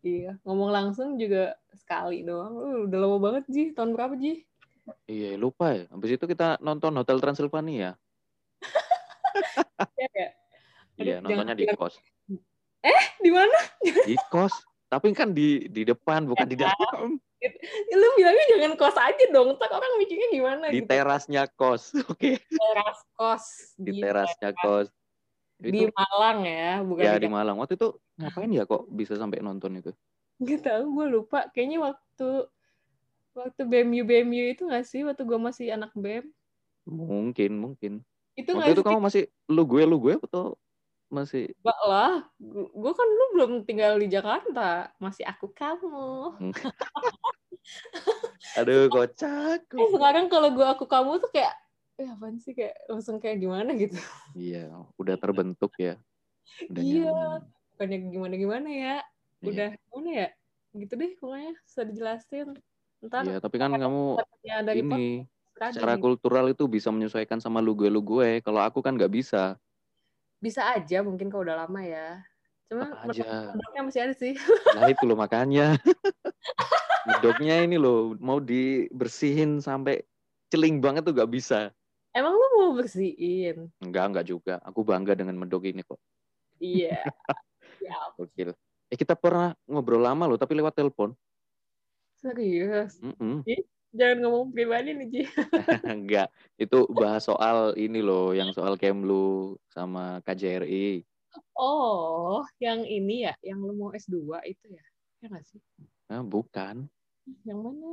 iya 0.00 0.36
ngomong 0.42 0.68
langsung 0.68 1.14
juga 1.14 1.54
sekali 1.72 2.20
doang 2.20 2.54
Lu 2.54 2.84
udah 2.86 2.98
lama 2.98 3.18
banget 3.18 3.44
Ji 3.48 3.64
tahun 3.70 3.92
berapa 3.92 4.14
Ji 4.14 4.44
Iya, 5.10 5.34
lupa 5.34 5.74
ya. 5.74 5.90
Habis 5.90 6.14
itu 6.14 6.30
kita 6.30 6.62
nonton 6.62 6.94
Hotel 6.94 7.18
Transylvania. 7.18 7.98
ya 9.98 10.08
ya 10.14 10.28
Iya, 10.96 11.16
nontonnya 11.18 11.58
di 11.58 11.66
jangan- 11.66 11.78
kos. 11.80 11.94
di 13.18 13.30
mana 13.34 13.58
Di 13.82 14.14
kos. 14.30 14.54
Tapi 14.86 15.10
kan 15.12 15.34
di 15.34 15.66
di 15.66 15.82
depan 15.82 16.30
bukan 16.30 16.46
di 16.46 16.56
dalam. 16.56 17.18
lu 17.92 18.08
bilangnya 18.16 18.44
jangan 18.56 18.72
kos 18.80 18.96
aja 18.96 19.24
dong 19.28 19.60
tak 19.60 19.70
orang 19.70 20.00
mikirnya 20.00 20.28
gimana 20.32 20.64
Di 20.72 20.82
gitu 20.82 20.88
terasnya 20.88 21.44
kos. 21.52 21.92
Oke, 22.10 22.40
teras 22.40 22.98
kos 23.14 23.44
di 23.76 24.00
terasnya 24.00 24.50
kos. 24.56 24.88
di 25.56 25.88
Itu 25.88 25.92
Malang 25.92 26.38
ya 26.44 26.84
bukan 26.84 27.02
ya 27.02 27.12
di 27.16 27.26
di 27.26 27.30
Malang. 27.32 27.56
Waktu 27.60 27.76
itu 27.76 27.96
ngapain 28.16 28.50
ya 28.52 28.64
kok 28.64 28.88
bisa 28.88 29.16
sampai 29.16 29.44
nonton 29.44 29.78
itu? 29.80 29.92
Gak 30.36 30.68
tau, 30.68 30.84
gue 30.84 31.06
lupa. 31.08 31.48
Kayaknya 31.48 31.78
waktu 31.80 32.28
waktu 33.32 33.62
BMU 33.64 34.04
BMU 34.04 34.44
itu 34.52 34.68
gak 34.68 34.84
sih? 34.84 35.00
Waktu 35.00 35.24
gue 35.24 35.38
masih 35.40 35.72
anak 35.72 35.96
BEM. 35.96 36.28
Mungkin, 36.84 37.52
mungkin. 37.56 37.92
Itu 38.36 38.52
Waktu 38.52 38.76
itu 38.76 38.82
sih? 38.84 38.86
kamu 38.86 39.00
masih 39.00 39.22
lu 39.48 39.64
gue 39.64 39.82
lu 39.88 39.96
gue 39.96 40.14
atau 40.28 40.60
masih 41.06 41.54
Enggak 41.62 41.80
lah. 41.86 42.12
Gue 42.74 42.92
kan 42.92 43.08
lu 43.08 43.24
belum 43.38 43.52
tinggal 43.62 43.94
di 43.98 44.10
Jakarta. 44.10 44.90
Masih 44.98 45.22
aku 45.26 45.50
kamu. 45.54 46.34
aduh 48.58 48.86
kocak. 48.90 49.62
Eh, 49.74 49.88
sekarang 49.90 50.26
kalau 50.30 50.48
gue 50.54 50.66
aku 50.66 50.86
kamu 50.86 51.18
tuh 51.22 51.30
kayak, 51.34 51.54
eh 51.98 52.08
apaan 52.10 52.38
sih? 52.38 52.54
Kayak 52.54 52.74
langsung 52.90 53.18
kayak 53.18 53.42
gimana 53.42 53.74
gitu. 53.74 53.98
Iya, 54.34 54.70
udah 54.98 55.16
terbentuk 55.18 55.74
ya. 55.78 55.98
Udah 56.70 56.82
Iya. 56.82 57.10
nyaman. 57.10 57.40
Bukannya 57.76 57.98
gimana-gimana 58.10 58.68
ya. 58.70 58.96
Iya. 59.42 59.46
Udah, 59.50 59.68
gimana 59.76 60.10
ya? 60.10 60.28
Gitu 60.76 60.92
deh 60.94 61.12
pokoknya. 61.18 61.52
Bisa 61.66 61.80
dijelasin. 61.84 62.48
Ntar 63.04 63.22
Iya, 63.28 63.38
tapi 63.44 63.56
kan 63.60 63.76
kamu 63.76 64.16
ya, 64.40 64.64
dari 64.64 64.80
ini 64.80 65.28
secara 65.56 65.96
nih. 65.96 66.02
kultural 66.04 66.44
itu 66.52 66.64
bisa 66.68 66.88
menyesuaikan 66.92 67.40
sama 67.40 67.60
lu 67.60 67.76
gue 67.76 67.92
lu 67.92 68.00
gue. 68.00 68.40
Kalau 68.40 68.60
aku 68.64 68.80
kan 68.80 68.96
nggak 68.96 69.12
bisa. 69.12 69.60
Bisa 70.40 70.76
aja 70.76 71.00
mungkin 71.00 71.32
kalau 71.32 71.46
udah 71.46 71.66
lama 71.66 71.80
ya. 71.82 72.20
Cuma 72.66 72.90
medoknya 73.06 73.82
masih 73.86 74.00
ada 74.10 74.14
sih. 74.14 74.34
Nah 74.74 74.90
itu 74.90 75.04
loh 75.06 75.14
makanya. 75.14 75.78
Medoknya 77.06 77.62
ini 77.62 77.78
loh 77.78 78.18
mau 78.18 78.42
dibersihin 78.42 79.62
sampai 79.62 80.02
celing 80.50 80.82
banget 80.82 81.06
tuh 81.06 81.14
nggak 81.14 81.30
bisa. 81.30 81.70
Emang 82.10 82.34
lu 82.34 82.46
mau 82.58 82.72
bersihin? 82.74 83.70
Enggak, 83.78 84.04
enggak 84.10 84.26
juga. 84.26 84.54
Aku 84.66 84.82
bangga 84.82 85.14
dengan 85.14 85.38
medok 85.38 85.68
ini 85.68 85.86
kok. 85.86 86.00
Iya. 86.58 87.06
ya, 87.86 87.94
Gokil. 88.18 88.50
Eh 88.90 88.96
kita 88.98 89.14
pernah 89.14 89.54
ngobrol 89.70 90.02
lama 90.02 90.26
loh, 90.26 90.38
tapi 90.40 90.58
lewat 90.58 90.74
telepon. 90.74 91.14
serius. 92.16 92.98
Mm-mm. 93.04 93.44
Jangan 93.96 94.18
ngomong 94.22 94.52
pribadi 94.52 94.92
nih, 94.92 95.06
Ji. 95.08 95.22
Enggak, 95.96 96.28
itu 96.60 96.84
bahas 96.92 97.24
soal 97.24 97.72
ini 97.80 98.04
loh, 98.04 98.36
yang 98.36 98.52
soal 98.52 98.76
Kemlu 98.76 99.56
sama 99.72 100.20
KJRI. 100.20 101.00
Oh, 101.56 102.44
yang 102.60 102.84
ini 102.84 103.24
ya, 103.24 103.34
yang 103.40 103.64
lu 103.64 103.72
mau 103.72 103.90
S2 103.96 104.44
itu 104.44 104.68
ya? 104.68 104.84
Ya 105.24 105.26
nggak 105.32 105.44
sih? 105.48 105.60
Nah, 106.12 106.20
bukan. 106.20 106.88
Yang 107.44 107.60
mana? 107.64 107.90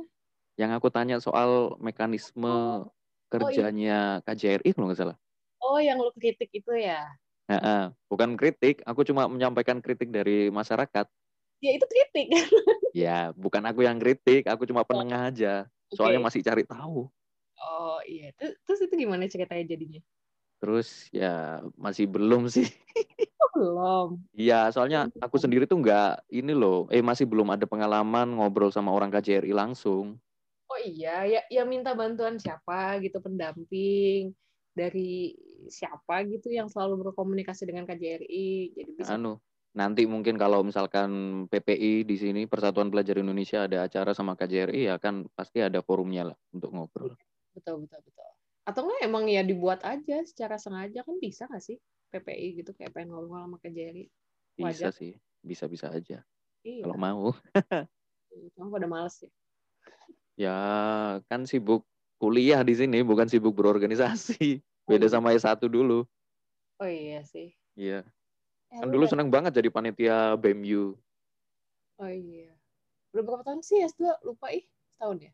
Yang 0.60 0.70
aku 0.76 0.88
tanya 0.92 1.16
soal 1.18 1.80
mekanisme 1.80 2.44
Oh. 2.44 2.92
kerjanya 3.32 4.20
KJRI 4.28 4.70
kalau 4.76 4.92
nggak 4.92 5.00
salah. 5.00 5.16
Oh, 5.64 5.80
yang 5.80 5.96
lu 5.96 6.12
kritik 6.12 6.52
itu 6.52 6.72
ya? 6.76 7.00
Nah, 7.48 7.60
ah, 7.60 7.84
bukan 8.08 8.36
kritik, 8.36 8.84
aku 8.84 9.04
cuma 9.04 9.28
menyampaikan 9.28 9.80
kritik 9.80 10.12
dari 10.12 10.52
masyarakat. 10.52 11.08
Ya, 11.64 11.70
itu 11.72 11.86
kritik. 11.88 12.28
Ya, 12.94 13.34
bukan 13.34 13.58
aku 13.66 13.82
yang 13.82 13.98
kritik, 13.98 14.46
aku 14.46 14.70
cuma 14.70 14.86
penengah 14.86 15.26
aja. 15.26 15.66
Soalnya 15.94 16.20
Oke. 16.20 16.26
masih 16.28 16.40
cari 16.42 16.64
tahu. 16.66 17.08
Oh, 17.62 17.98
iya. 18.04 18.34
Terus, 18.34 18.54
terus 18.66 18.80
itu 18.90 18.94
gimana 19.06 19.30
ceritanya 19.30 19.64
jadinya? 19.64 20.00
Terus 20.58 21.08
ya 21.14 21.60
masih 21.78 22.10
belum 22.10 22.50
sih. 22.50 22.66
Oh, 23.44 23.50
belum. 23.60 24.08
Iya, 24.32 24.72
soalnya 24.72 25.12
aku 25.20 25.36
sendiri 25.36 25.68
tuh 25.68 25.76
nggak 25.76 26.32
ini 26.32 26.56
loh, 26.56 26.88
eh 26.88 27.04
masih 27.04 27.28
belum 27.28 27.52
ada 27.52 27.68
pengalaman 27.68 28.34
ngobrol 28.34 28.72
sama 28.72 28.88
orang 28.88 29.12
KJRI 29.12 29.52
langsung. 29.52 30.16
Oh 30.64 30.80
iya, 30.80 31.28
ya, 31.28 31.40
ya 31.52 31.62
minta 31.68 31.92
bantuan 31.92 32.40
siapa 32.40 32.98
gitu, 33.04 33.20
pendamping 33.20 34.32
dari 34.72 35.36
siapa 35.68 36.24
gitu 36.26 36.50
yang 36.50 36.72
selalu 36.72 37.04
berkomunikasi 37.04 37.68
dengan 37.68 37.84
KJRI. 37.84 38.74
Jadi 38.74 38.90
bisa 38.96 39.14
Anu, 39.14 39.36
nanti 39.74 40.06
mungkin 40.06 40.38
kalau 40.38 40.62
misalkan 40.62 41.44
PPI 41.50 42.06
di 42.06 42.16
sini 42.16 42.46
Persatuan 42.46 42.94
Pelajar 42.94 43.18
Indonesia 43.18 43.66
ada 43.66 43.82
acara 43.82 44.14
sama 44.14 44.38
KJRI 44.38 44.86
ya 44.86 44.96
kan 45.02 45.26
pasti 45.34 45.58
ada 45.58 45.82
forumnya 45.82 46.30
lah 46.30 46.38
untuk 46.54 46.70
ngobrol. 46.70 47.18
betul 47.54 47.82
betul 47.82 48.00
betul. 48.06 48.30
Atau 48.64 48.86
enggak 48.86 49.02
emang 49.02 49.24
ya 49.28 49.42
dibuat 49.42 49.82
aja 49.82 50.22
secara 50.22 50.56
sengaja 50.56 51.02
kan 51.02 51.18
bisa 51.18 51.50
nggak 51.50 51.62
sih 51.62 51.76
PPI 52.14 52.62
gitu 52.62 52.70
kayak 52.72 52.94
pengen 52.94 53.18
ngobrol 53.18 53.42
sama 53.42 53.58
KJRI. 53.58 54.06
Bisa 54.54 54.88
Wajar. 54.88 54.92
sih, 54.94 55.12
bisa-bisa 55.42 55.90
aja 55.90 56.22
Iya. 56.64 56.82
kalau 56.86 56.96
mau. 56.96 57.26
Cuma 58.54 58.66
pada 58.72 58.86
males 58.88 59.18
ya. 59.20 59.30
Ya 60.34 60.58
kan 61.26 61.46
sibuk 61.46 61.82
kuliah 62.22 62.62
di 62.62 62.74
sini 62.78 63.02
bukan 63.02 63.26
sibuk 63.26 63.54
berorganisasi. 63.58 64.62
Beda 64.86 65.06
sama 65.10 65.34
S1 65.34 65.66
dulu. 65.66 66.06
Oh 66.78 66.88
iya 66.88 67.22
sih. 67.26 67.54
Iya. 67.74 68.06
Kan 68.74 68.90
lu 68.90 68.98
dulu 68.98 69.04
seneng 69.06 69.30
banget 69.30 69.54
jadi 69.54 69.68
panitia 69.70 70.34
BEMU. 70.34 70.98
Oh 72.02 72.10
iya. 72.10 72.50
Udah 73.14 73.22
berapa 73.22 73.42
tahun 73.46 73.62
sih 73.62 73.86
S2? 73.86 74.18
Lupa 74.26 74.50
ih. 74.50 74.66
Setahun 74.90 75.30
ya? 75.30 75.32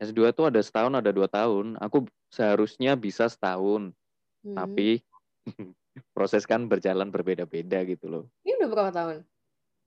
S2 0.00 0.32
tuh 0.32 0.48
ada 0.48 0.60
setahun, 0.62 0.94
ada 0.94 1.10
dua 1.10 1.26
tahun. 1.26 1.76
Aku 1.82 2.06
seharusnya 2.30 2.94
bisa 2.94 3.26
setahun, 3.26 3.92
Hmm. 4.40 4.56
tapi 4.56 5.04
proses 6.16 6.48
kan 6.48 6.64
berjalan 6.64 7.12
berbeda-beda 7.12 7.84
gitu 7.84 8.08
loh. 8.08 8.24
Ini 8.40 8.56
udah 8.56 8.68
berapa 8.72 8.90
tahun? 8.94 9.16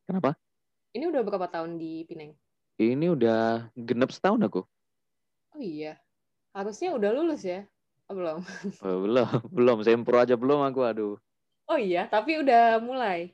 Kenapa? 0.06 0.38
Ini 0.94 1.10
udah 1.10 1.22
berapa 1.26 1.48
tahun 1.50 1.82
di 1.82 2.06
Pineng? 2.06 2.38
Ini 2.78 3.10
udah 3.18 3.74
genep 3.74 4.14
setahun 4.14 4.46
aku. 4.46 4.62
Oh 5.58 5.62
iya. 5.62 5.98
Harusnya 6.54 6.94
udah 6.94 7.10
lulus 7.18 7.42
ya? 7.42 7.66
Oh, 8.06 8.14
belum. 8.14 8.46
Oh, 8.86 8.98
belum, 9.10 9.28
belum. 9.50 9.78
Sempro 9.82 10.22
aja 10.22 10.38
belum 10.38 10.62
aku, 10.70 10.86
aduh. 10.86 11.18
Oh 11.68 11.80
iya, 11.80 12.06
tapi 12.12 12.44
udah 12.44 12.78
mulai. 12.84 13.32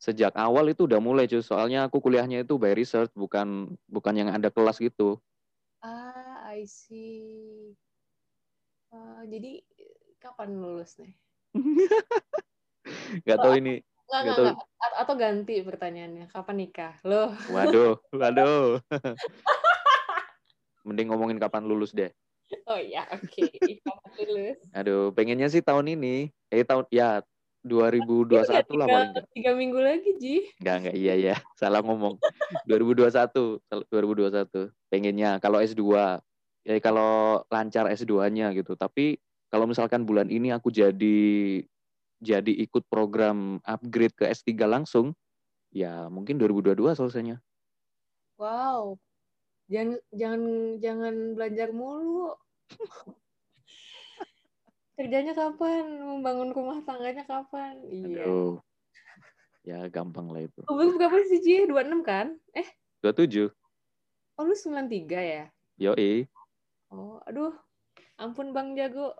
Sejak 0.00 0.32
awal 0.38 0.72
itu 0.72 0.88
udah 0.88 1.00
mulai 1.02 1.28
cuy. 1.28 1.44
Soalnya 1.44 1.86
aku 1.88 2.00
kuliahnya 2.00 2.46
itu 2.46 2.56
by 2.56 2.72
research, 2.72 3.12
bukan 3.12 3.74
bukan 3.84 4.14
yang 4.16 4.30
ada 4.32 4.48
kelas 4.48 4.80
gitu. 4.80 5.20
Ah, 5.84 6.40
I 6.56 6.64
see. 6.64 7.76
Ah, 8.88 9.26
jadi 9.28 9.60
kapan 10.22 10.56
lulus 10.56 10.96
nih? 10.96 11.12
Gak 13.28 13.38
tahu 13.40 13.54
ini. 13.60 13.84
Nggak, 13.84 14.20
Nggak 14.20 14.22
nggak, 14.24 14.36
tahu. 14.36 14.46
nggak. 14.48 14.84
A- 14.84 14.96
Atau 15.04 15.14
ganti 15.16 15.54
pertanyaannya. 15.64 16.24
Kapan 16.32 16.56
nikah? 16.60 16.94
Loh, 17.04 17.32
Waduh, 17.52 18.00
waduh. 18.20 18.80
Mending 20.84 21.08
ngomongin 21.12 21.40
kapan 21.40 21.64
lulus 21.64 21.92
deh. 21.96 22.12
oh 22.68 22.80
iya, 22.80 23.08
oke. 23.08 23.48
Kapan 23.84 24.10
lulus? 24.20 24.58
Aduh, 24.76 25.10
pengennya 25.16 25.48
sih 25.48 25.64
tahun 25.64 25.96
ini. 25.96 26.28
Eh 26.52 26.62
tahun 26.64 26.84
ya 26.92 27.24
2021 27.64 28.44
lah 28.76 28.86
paling 28.86 29.10
enggak. 29.16 29.26
tiga 29.32 29.50
minggu 29.56 29.80
lagi 29.80 30.10
Ji 30.20 30.36
Enggak, 30.60 30.76
enggak, 30.84 30.96
iya 31.00 31.14
ya, 31.16 31.36
salah 31.60 31.80
ngomong. 31.80 32.20
2021, 32.68 33.64
2021. 33.88 34.68
Pengennya 34.92 35.40
kalau 35.40 35.64
S2, 35.64 35.82
ya 36.68 36.74
kalau 36.84 37.40
lancar 37.48 37.88
S2-nya 37.88 38.52
gitu. 38.52 38.76
Tapi 38.76 39.16
kalau 39.48 39.64
misalkan 39.64 40.04
bulan 40.04 40.28
ini 40.28 40.52
aku 40.52 40.68
jadi 40.68 41.60
jadi 42.20 42.52
ikut 42.68 42.84
program 42.92 43.58
upgrade 43.64 44.12
ke 44.12 44.28
S3 44.28 44.52
langsung, 44.68 45.16
ya 45.72 46.06
mungkin 46.12 46.36
2022 46.36 46.94
selesainya. 46.94 47.40
wow 48.34 48.98
jangan 49.70 49.96
jangan 50.12 50.42
jangan 50.80 51.14
belajar 51.32 51.68
mulu 51.72 52.36
kerjanya 54.94 55.32
kapan 55.32 55.84
membangun 55.98 56.50
rumah 56.50 56.78
tangganya 56.82 57.22
kapan 57.22 57.78
iya 57.84 58.22
Aduh. 58.22 58.62
Ya 59.64 59.80
gampang 59.88 60.28
lah 60.28 60.44
itu. 60.44 60.60
umur 60.68 60.94
berapa 60.94 61.16
sih 61.24 61.40
Ji 61.40 61.64
26 61.64 62.04
kan 62.04 62.36
eh 62.52 62.68
27. 63.00 63.48
oh 64.34 64.42
lu 64.42 64.52
93 64.52 65.08
ya 65.10 65.44
Yoi. 65.80 66.28
oh 66.88 67.18
aduh 67.24 67.50
ampun 68.16 68.52
Bang 68.52 68.74
Jago 68.74 69.16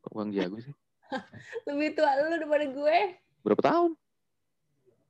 Kok 0.00 0.12
Bang 0.12 0.30
Jago 0.30 0.58
sih? 0.58 0.74
lebih 1.66 1.94
tua 1.94 2.10
lu 2.18 2.34
daripada 2.34 2.66
gue 2.66 2.98
Berapa 3.40 3.62
tahun? 3.62 3.90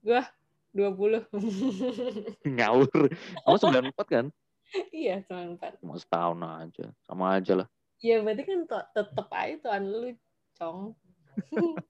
20 0.05 1.31
Ngawur. 2.51 3.01
Kamu 3.41 3.57
94 3.57 3.95
kan? 4.05 4.27
iya 4.91 5.23
94 5.25 5.79
Cuma 5.81 5.95
setahun 5.97 6.39
aja. 6.43 6.87
Sama 7.01 7.39
aja 7.39 7.53
lah. 7.57 7.69
Iya 8.03 8.23
berarti 8.23 8.43
kan 8.47 8.61
tetep 8.69 9.29
aja 9.31 9.55
tuan 9.63 9.83
lu 9.87 10.11
cong. 10.59 10.79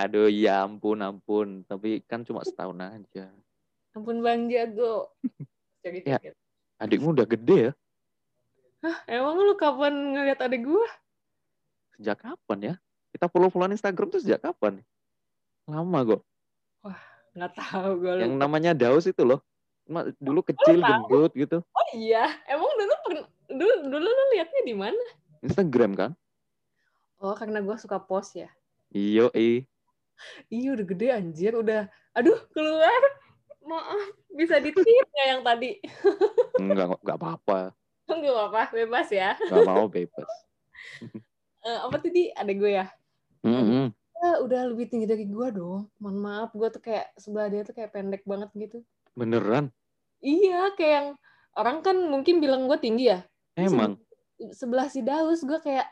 Aduh, 0.00 0.26
ya 0.26 0.66
ampun, 0.66 0.98
ampun. 1.00 1.62
Tapi 1.68 2.02
kan 2.04 2.26
cuma 2.26 2.42
setahun 2.42 2.74
aja. 2.82 3.30
Ampun 3.94 4.18
Bang 4.20 4.50
Jago. 4.50 5.14
Jadi 5.84 6.02
Ya. 6.02 6.18
Adikmu 6.82 7.14
udah 7.14 7.28
gede 7.28 7.70
ya? 7.70 7.72
Emang 9.08 9.38
lu 9.38 9.54
kapan 9.56 9.94
ngeliat 10.12 10.42
adik 10.42 10.66
gua? 10.66 10.84
Sejak 11.96 12.20
kapan 12.20 12.58
ya? 12.60 12.74
Kita 13.14 13.30
follow-followan 13.30 13.72
Instagram 13.78 14.10
tuh 14.10 14.20
sejak 14.20 14.42
kapan? 14.42 14.82
Lama 15.70 16.02
kok. 16.02 16.22
Nggak 17.34 17.52
tahu 17.58 17.90
gue 17.98 18.12
Yang 18.26 18.34
namanya 18.38 18.72
Daus 18.74 19.06
itu 19.10 19.22
loh. 19.26 19.42
Dulu 20.16 20.40
kecil, 20.40 20.80
tahu? 20.80 20.88
gendut 20.88 21.32
gitu. 21.36 21.58
Oh 21.60 21.86
iya, 21.92 22.32
emang 22.48 22.72
dulu 22.72 22.94
dulu 23.52 23.74
dulu 23.92 24.08
lu 24.08 24.24
liatnya 24.32 24.62
di 24.64 24.74
mana? 24.74 25.04
Instagram 25.44 25.92
kan? 25.92 26.10
Oh 27.20 27.36
karena 27.36 27.60
gua 27.60 27.76
suka 27.76 28.00
post 28.00 28.36
ya. 28.36 28.48
Iyo, 28.94 29.28
eh. 29.36 29.68
Iya 30.48 30.78
udah 30.78 30.86
gede 30.88 31.08
anjir, 31.12 31.52
udah. 31.52 31.90
Aduh 32.16 32.38
keluar. 32.56 33.02
Maaf, 33.64 34.12
bisa 34.28 34.60
ditit 34.60 34.84
nggak 34.84 35.26
yang 35.28 35.40
tadi? 35.40 35.80
Enggak, 36.60 37.00
enggak 37.00 37.16
apa-apa. 37.16 37.72
Enggak 38.04 38.32
apa-apa, 38.36 38.62
bebas 38.76 39.08
ya. 39.08 39.40
Enggak 39.40 39.64
mau 39.68 39.86
bebas. 39.88 40.30
Eh, 41.64 41.80
apa 41.80 41.96
tadi? 41.96 42.28
Adek 42.36 42.60
gue 42.60 42.76
ya? 42.76 42.86
Mm-mm. 43.40 43.88
Ah, 43.88 44.03
udah 44.44 44.60
lebih 44.72 44.86
tinggi 44.90 45.06
dari 45.08 45.24
gua 45.28 45.52
dong. 45.52 45.90
Mohon 46.00 46.18
maaf, 46.20 46.50
gua 46.56 46.68
tuh 46.72 46.82
kayak 46.82 47.12
sebelah 47.16 47.48
dia 47.52 47.62
tuh 47.62 47.74
kayak 47.76 47.90
pendek 47.92 48.22
banget 48.24 48.50
gitu. 48.56 48.78
Beneran? 49.14 49.70
Iya, 50.24 50.72
kayak 50.74 50.92
yang 50.92 51.08
orang 51.54 51.76
kan 51.84 51.96
mungkin 52.10 52.42
bilang 52.42 52.66
gue 52.66 52.78
tinggi 52.80 53.12
ya. 53.12 53.20
Emang? 53.54 54.00
Sebelah 54.50 54.90
si 54.90 55.04
Daus 55.04 55.44
gue 55.46 55.58
kayak 55.62 55.86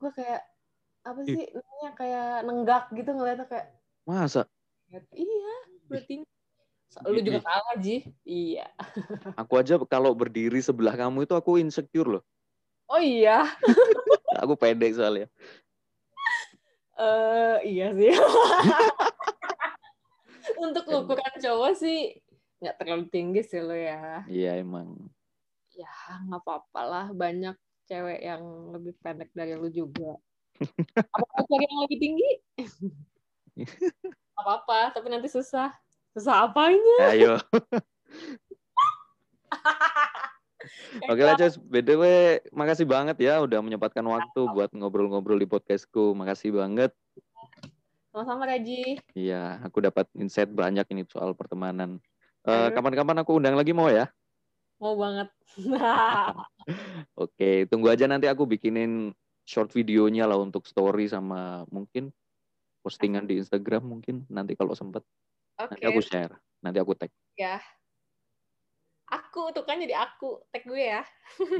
gue 0.00 0.10
kayak 0.14 0.42
apa 1.04 1.20
Ih. 1.28 1.36
sih 1.36 1.46
namanya 1.52 1.90
kayak 2.00 2.30
nenggak 2.48 2.84
gitu 2.96 3.10
ngeliatnya 3.12 3.44
kayak 3.44 3.66
Masa? 4.08 4.48
iya 5.12 5.54
gue 5.90 6.00
tinggi. 6.08 6.28
Lu 7.04 7.18
juga 7.20 7.42
kalah 7.42 7.76
Ji. 7.82 8.06
Iya. 8.22 8.70
Aku 9.34 9.58
aja 9.58 9.74
kalau 9.90 10.14
berdiri 10.14 10.62
sebelah 10.62 10.94
kamu 10.94 11.26
itu 11.26 11.34
aku 11.34 11.58
insecure 11.58 12.20
loh. 12.20 12.24
Oh 12.86 13.00
iya. 13.00 13.48
Aku 14.44 14.58
pendek 14.58 14.92
soalnya. 14.98 15.26
Eh 16.94 17.58
iya 17.66 17.90
sih. 17.94 18.10
Untuk 20.64 20.86
ukuran 20.86 21.34
cowok 21.42 21.72
sih 21.74 22.14
nggak 22.62 22.76
terlalu 22.80 23.04
tinggi 23.10 23.42
sih 23.42 23.60
lo 23.60 23.74
ya. 23.74 24.22
Iya 24.30 24.62
emang. 24.62 25.10
Ya 25.74 25.90
nggak 26.30 26.42
apa-apa 26.42 26.80
lah. 26.86 27.06
Banyak 27.10 27.58
cewek 27.90 28.22
yang 28.22 28.42
lebih 28.72 28.94
pendek 29.02 29.30
dari 29.34 29.58
lu 29.58 29.68
juga. 29.68 30.16
Apa 31.18 31.42
cari 31.50 31.66
yang 31.66 31.82
lebih 31.82 31.98
tinggi? 31.98 32.30
Apa-apa, 34.38 34.94
tapi 34.94 35.10
nanti 35.10 35.26
susah. 35.26 35.74
Susah 36.14 36.46
apanya? 36.46 37.10
Ayo. 37.10 37.34
Oke 41.10 41.22
lah 41.22 41.34
Cus, 41.36 41.60
BTW 41.60 42.02
makasih 42.52 42.86
banget 42.88 43.16
ya 43.20 43.40
udah 43.44 43.60
menyempatkan 43.60 44.04
waktu 44.04 44.40
buat 44.50 44.70
ngobrol-ngobrol 44.72 45.38
di 45.38 45.48
podcastku. 45.48 46.16
Makasih 46.16 46.56
banget. 46.56 46.90
Sama-sama 48.14 48.46
Raji. 48.46 49.02
Iya, 49.18 49.58
aku 49.66 49.82
dapat 49.82 50.06
insight 50.14 50.50
banyak 50.50 50.86
ini 50.94 51.02
soal 51.10 51.34
pertemanan. 51.34 51.98
Eh, 52.46 52.52
Ayo. 52.52 52.74
Kapan-kapan 52.76 53.26
aku 53.26 53.42
undang 53.42 53.58
lagi 53.58 53.74
mau 53.74 53.90
ya? 53.90 54.06
Mau 54.78 54.94
banget. 54.94 55.28
Oke, 57.24 57.66
tunggu 57.66 57.90
aja 57.90 58.06
nanti 58.06 58.30
aku 58.30 58.46
bikinin 58.46 59.10
short 59.44 59.72
videonya 59.76 60.24
lah 60.24 60.40
untuk 60.40 60.64
story 60.64 61.10
sama 61.10 61.68
mungkin 61.68 62.14
postingan 62.80 63.24
di 63.28 63.40
Instagram 63.40 63.84
mungkin 63.84 64.24
nanti 64.28 64.56
kalau 64.56 64.76
sempet 64.76 65.04
Oke, 65.56 65.76
nanti 65.76 65.84
aku 65.88 66.00
share, 66.04 66.34
nanti 66.60 66.78
aku 66.80 66.92
tag. 66.96 67.12
ya. 67.36 67.60
Aku 69.10 69.52
tuh 69.52 69.62
kan 69.62 69.76
jadi 69.76 70.00
aku. 70.00 70.40
Tag 70.48 70.64
gue 70.64 70.80
ya. 70.80 71.02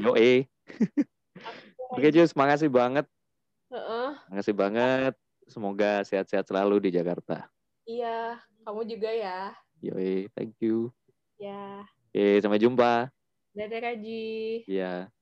Yo 0.00 0.16
eh. 0.16 0.48
Oke 1.92 2.09
Jus, 2.11 2.33
makasih 2.33 2.70
banget, 2.70 3.07
Heeh. 3.70 4.09
makasih 4.33 4.54
banget. 4.54 5.14
Semoga 5.44 6.00
sehat-sehat 6.02 6.48
selalu 6.48 6.88
di 6.88 6.90
Jakarta. 6.90 7.52
Iya, 7.85 8.40
kamu 8.64 8.83
juga 8.88 9.12
ya. 9.12 9.52
Yo 9.78 9.94
eh, 10.00 10.26
thank 10.33 10.57
you. 10.64 10.88
Ya. 11.37 11.85
Oke, 12.09 12.40
sampai 12.40 12.62
jumpa. 12.62 13.12
Dadah 13.52 13.80
Raji. 13.85 14.64
Iya. 14.64 15.12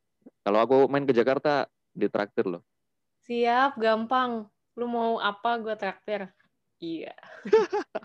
Kalau 0.46 0.58
aku 0.62 0.86
main 0.86 1.02
ke 1.02 1.12
Jakarta 1.12 1.66
ditraktir 1.92 2.46
loh. 2.46 2.62
Siap, 3.26 3.76
gampang. 3.76 4.46
Lu 4.78 4.86
mau 4.86 5.18
apa 5.18 5.58
gue 5.58 5.74
traktir. 5.74 6.30
Iya. 6.78 7.12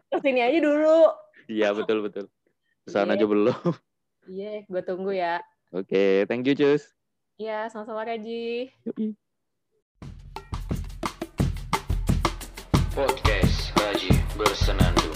Ke 0.09 0.17
sini 0.19 0.41
aja 0.41 0.57
dulu. 0.57 1.13
Iya 1.47 1.71
betul 1.71 2.01
betul. 2.03 2.25
Ke 2.83 2.89
sana 2.89 3.13
Iya. 3.13 3.23
aja 3.23 3.25
belum. 3.29 3.55
Iya, 4.27 4.67
gue 4.67 4.81
tunggu 4.83 5.15
ya. 5.15 5.39
Oke, 5.71 6.27
thank 6.27 6.43
you 6.43 6.51
Jus. 6.51 6.83
Iya, 7.39 7.71
sama-sama 7.71 8.03
Raji. 8.03 8.67
Yoi. 8.83 9.15
Podcast 12.91 13.71
Haji 13.77 14.11
Bersenandung 14.35 15.06